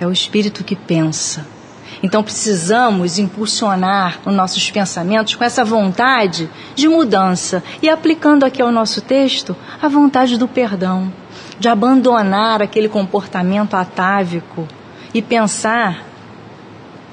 É 0.00 0.06
o 0.06 0.12
espírito 0.12 0.64
que 0.64 0.74
pensa. 0.74 1.46
Então 2.02 2.22
precisamos 2.22 3.18
impulsionar 3.18 4.20
os 4.24 4.34
nossos 4.34 4.70
pensamentos 4.70 5.34
com 5.34 5.44
essa 5.44 5.64
vontade 5.64 6.48
de 6.74 6.88
mudança 6.88 7.62
e 7.82 7.88
aplicando 7.88 8.44
aqui 8.44 8.62
ao 8.62 8.72
nosso 8.72 9.02
texto 9.02 9.54
a 9.80 9.88
vontade 9.88 10.38
do 10.38 10.48
perdão, 10.48 11.12
de 11.58 11.68
abandonar 11.68 12.62
aquele 12.62 12.88
comportamento 12.88 13.74
atávico 13.74 14.66
e 15.12 15.20
pensar 15.20 16.06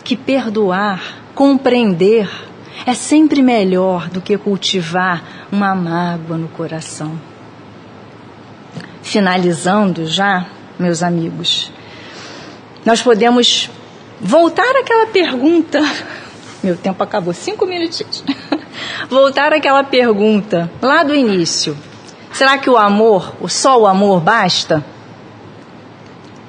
que 0.05 0.15
perdoar, 0.15 1.01
compreender 1.35 2.29
é 2.85 2.93
sempre 2.93 3.41
melhor 3.41 4.07
do 4.07 4.21
que 4.21 4.37
cultivar 4.37 5.21
uma 5.51 5.75
mágoa 5.75 6.37
no 6.37 6.47
coração. 6.47 7.19
Finalizando 9.01 10.05
já, 10.05 10.45
meus 10.79 11.03
amigos, 11.03 11.71
nós 12.85 13.01
podemos 13.01 13.69
voltar 14.19 14.75
àquela 14.75 15.07
pergunta. 15.07 15.79
Meu 16.63 16.75
tempo 16.75 17.01
acabou, 17.03 17.33
cinco 17.33 17.65
minutinhos. 17.65 18.23
Voltar 19.09 19.53
àquela 19.53 19.83
pergunta 19.83 20.69
lá 20.81 21.03
do 21.03 21.15
início. 21.15 21.77
Será 22.33 22.57
que 22.57 22.69
o 22.69 22.77
amor, 22.77 23.35
o 23.39 23.47
só 23.47 23.79
o 23.79 23.87
amor 23.87 24.21
basta 24.21 24.83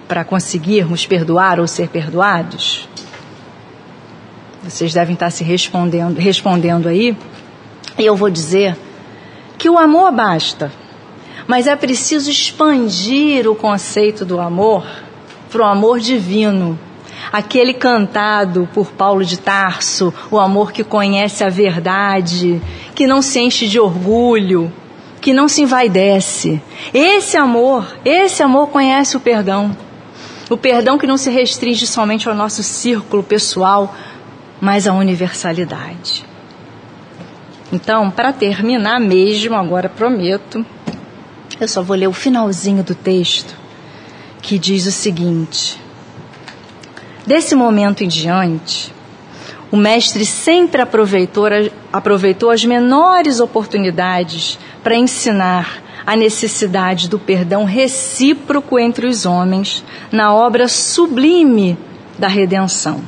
para 0.07 0.25
conseguirmos 0.25 1.07
perdoar 1.07 1.61
ou 1.61 1.67
ser 1.67 1.89
perdoados? 1.89 2.89
Vocês 4.63 4.93
devem 4.93 5.15
estar 5.15 5.31
se 5.31 5.45
respondendo, 5.45 6.19
respondendo 6.19 6.89
aí. 6.89 7.17
E 7.99 8.05
eu 8.05 8.17
vou 8.17 8.29
dizer 8.29 8.77
que 9.57 9.69
o 9.69 9.79
amor 9.79 10.13
basta, 10.13 10.73
mas 11.47 11.67
é 11.67 11.75
preciso 11.75 12.31
expandir 12.31 13.49
o 13.49 13.55
conceito 13.55 14.25
do 14.25 14.41
amor 14.41 14.87
para 15.51 15.63
o 15.63 15.65
amor 15.65 16.01
divino, 16.01 16.79
aquele 17.33 17.75
cantado 17.75 18.69
por 18.73 18.93
Paulo 18.93 19.25
de 19.25 19.39
Tarso, 19.39 20.13
o 20.31 20.39
amor 20.39 20.73
que 20.73 20.85
conhece 20.85 21.45
a 21.45 21.49
verdade, 21.49 22.61
que 22.95 23.07
não 23.07 23.23
se 23.23 23.41
enche 23.41 23.69
de 23.69 23.79
orgulho, 23.79 24.73
que 25.21 25.33
não 25.33 25.49
se 25.49 25.63
envaidece. 25.63 26.61
Esse 26.93 27.37
amor, 27.37 27.87
esse 28.05 28.43
amor 28.43 28.69
conhece 28.69 29.17
o 29.17 29.21
perdão. 29.21 29.77
O 30.49 30.57
perdão 30.57 30.97
que 30.97 31.07
não 31.07 31.17
se 31.17 31.31
restringe 31.31 31.87
somente 31.87 32.29
ao 32.29 32.35
nosso 32.35 32.63
círculo 32.63 33.23
pessoal, 33.23 33.95
mas 34.61 34.87
à 34.87 34.95
universalidade. 34.95 36.25
Então, 37.71 38.11
para 38.11 38.33
terminar 38.33 38.99
mesmo, 38.99 39.55
agora 39.55 39.91
prometo, 39.91 40.65
eu 41.61 41.69
só 41.69 41.83
vou 41.83 41.97
ler 41.97 42.07
o 42.07 42.13
finalzinho 42.15 42.83
do 42.83 42.95
texto, 42.95 43.55
que 44.41 44.59
diz 44.59 44.87
o 44.87 44.91
seguinte: 44.91 45.79
Desse 47.29 47.55
momento 47.55 48.03
em 48.03 48.09
diante, 48.09 48.91
o 49.71 49.77
mestre 49.77 50.25
sempre 50.25 50.81
aproveitou, 50.81 51.45
aproveitou 51.93 52.51
as 52.51 52.65
menores 52.65 53.39
oportunidades 53.39 54.59
para 54.83 54.97
ensinar 54.97 55.83
a 56.07 56.17
necessidade 56.17 57.07
do 57.07 57.19
perdão 57.19 57.65
recíproco 57.65 58.79
entre 58.79 59.07
os 59.07 59.27
homens 59.27 59.85
na 60.11 60.33
obra 60.33 60.69
sublime 60.69 61.77
da 62.19 62.29
redenção. 62.29 63.03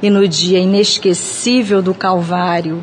E 0.00 0.08
no 0.08 0.26
dia 0.26 0.58
inesquecível 0.58 1.82
do 1.82 1.92
Calvário, 1.92 2.82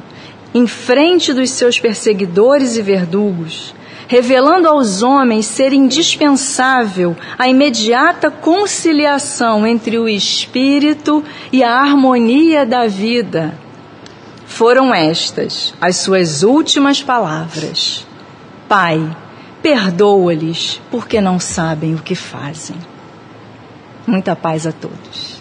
em 0.54 0.68
frente 0.68 1.34
dos 1.34 1.50
seus 1.50 1.80
perseguidores 1.80 2.78
e 2.78 2.84
verdugos, 2.84 3.74
revelando 4.08 4.68
aos 4.68 5.04
homens 5.04 5.46
ser 5.46 5.74
indispensável 5.74 7.16
a 7.38 7.48
imediata 7.48 8.32
conciliação 8.32 9.68
entre 9.68 10.00
o 10.00 10.08
espírito 10.08 11.24
e 11.52 11.64
a 11.64 11.80
harmonia 11.80 12.66
da 12.66 12.88
vida. 12.88 13.54
Foram 14.46 14.94
estas 14.96 15.74
as 15.80 15.98
suas 15.98 16.42
últimas 16.42 17.04
palavras: 17.04 18.08
Pai, 18.68 19.16
perdoa-lhes, 19.62 20.82
porque 20.90 21.20
não 21.20 21.40
sabem 21.40 21.94
o 21.94 22.02
que 22.02 22.16
fazem. 22.16 22.78
Muita 24.08 24.36
paz 24.36 24.66
a 24.66 24.72
todos. 24.72 25.37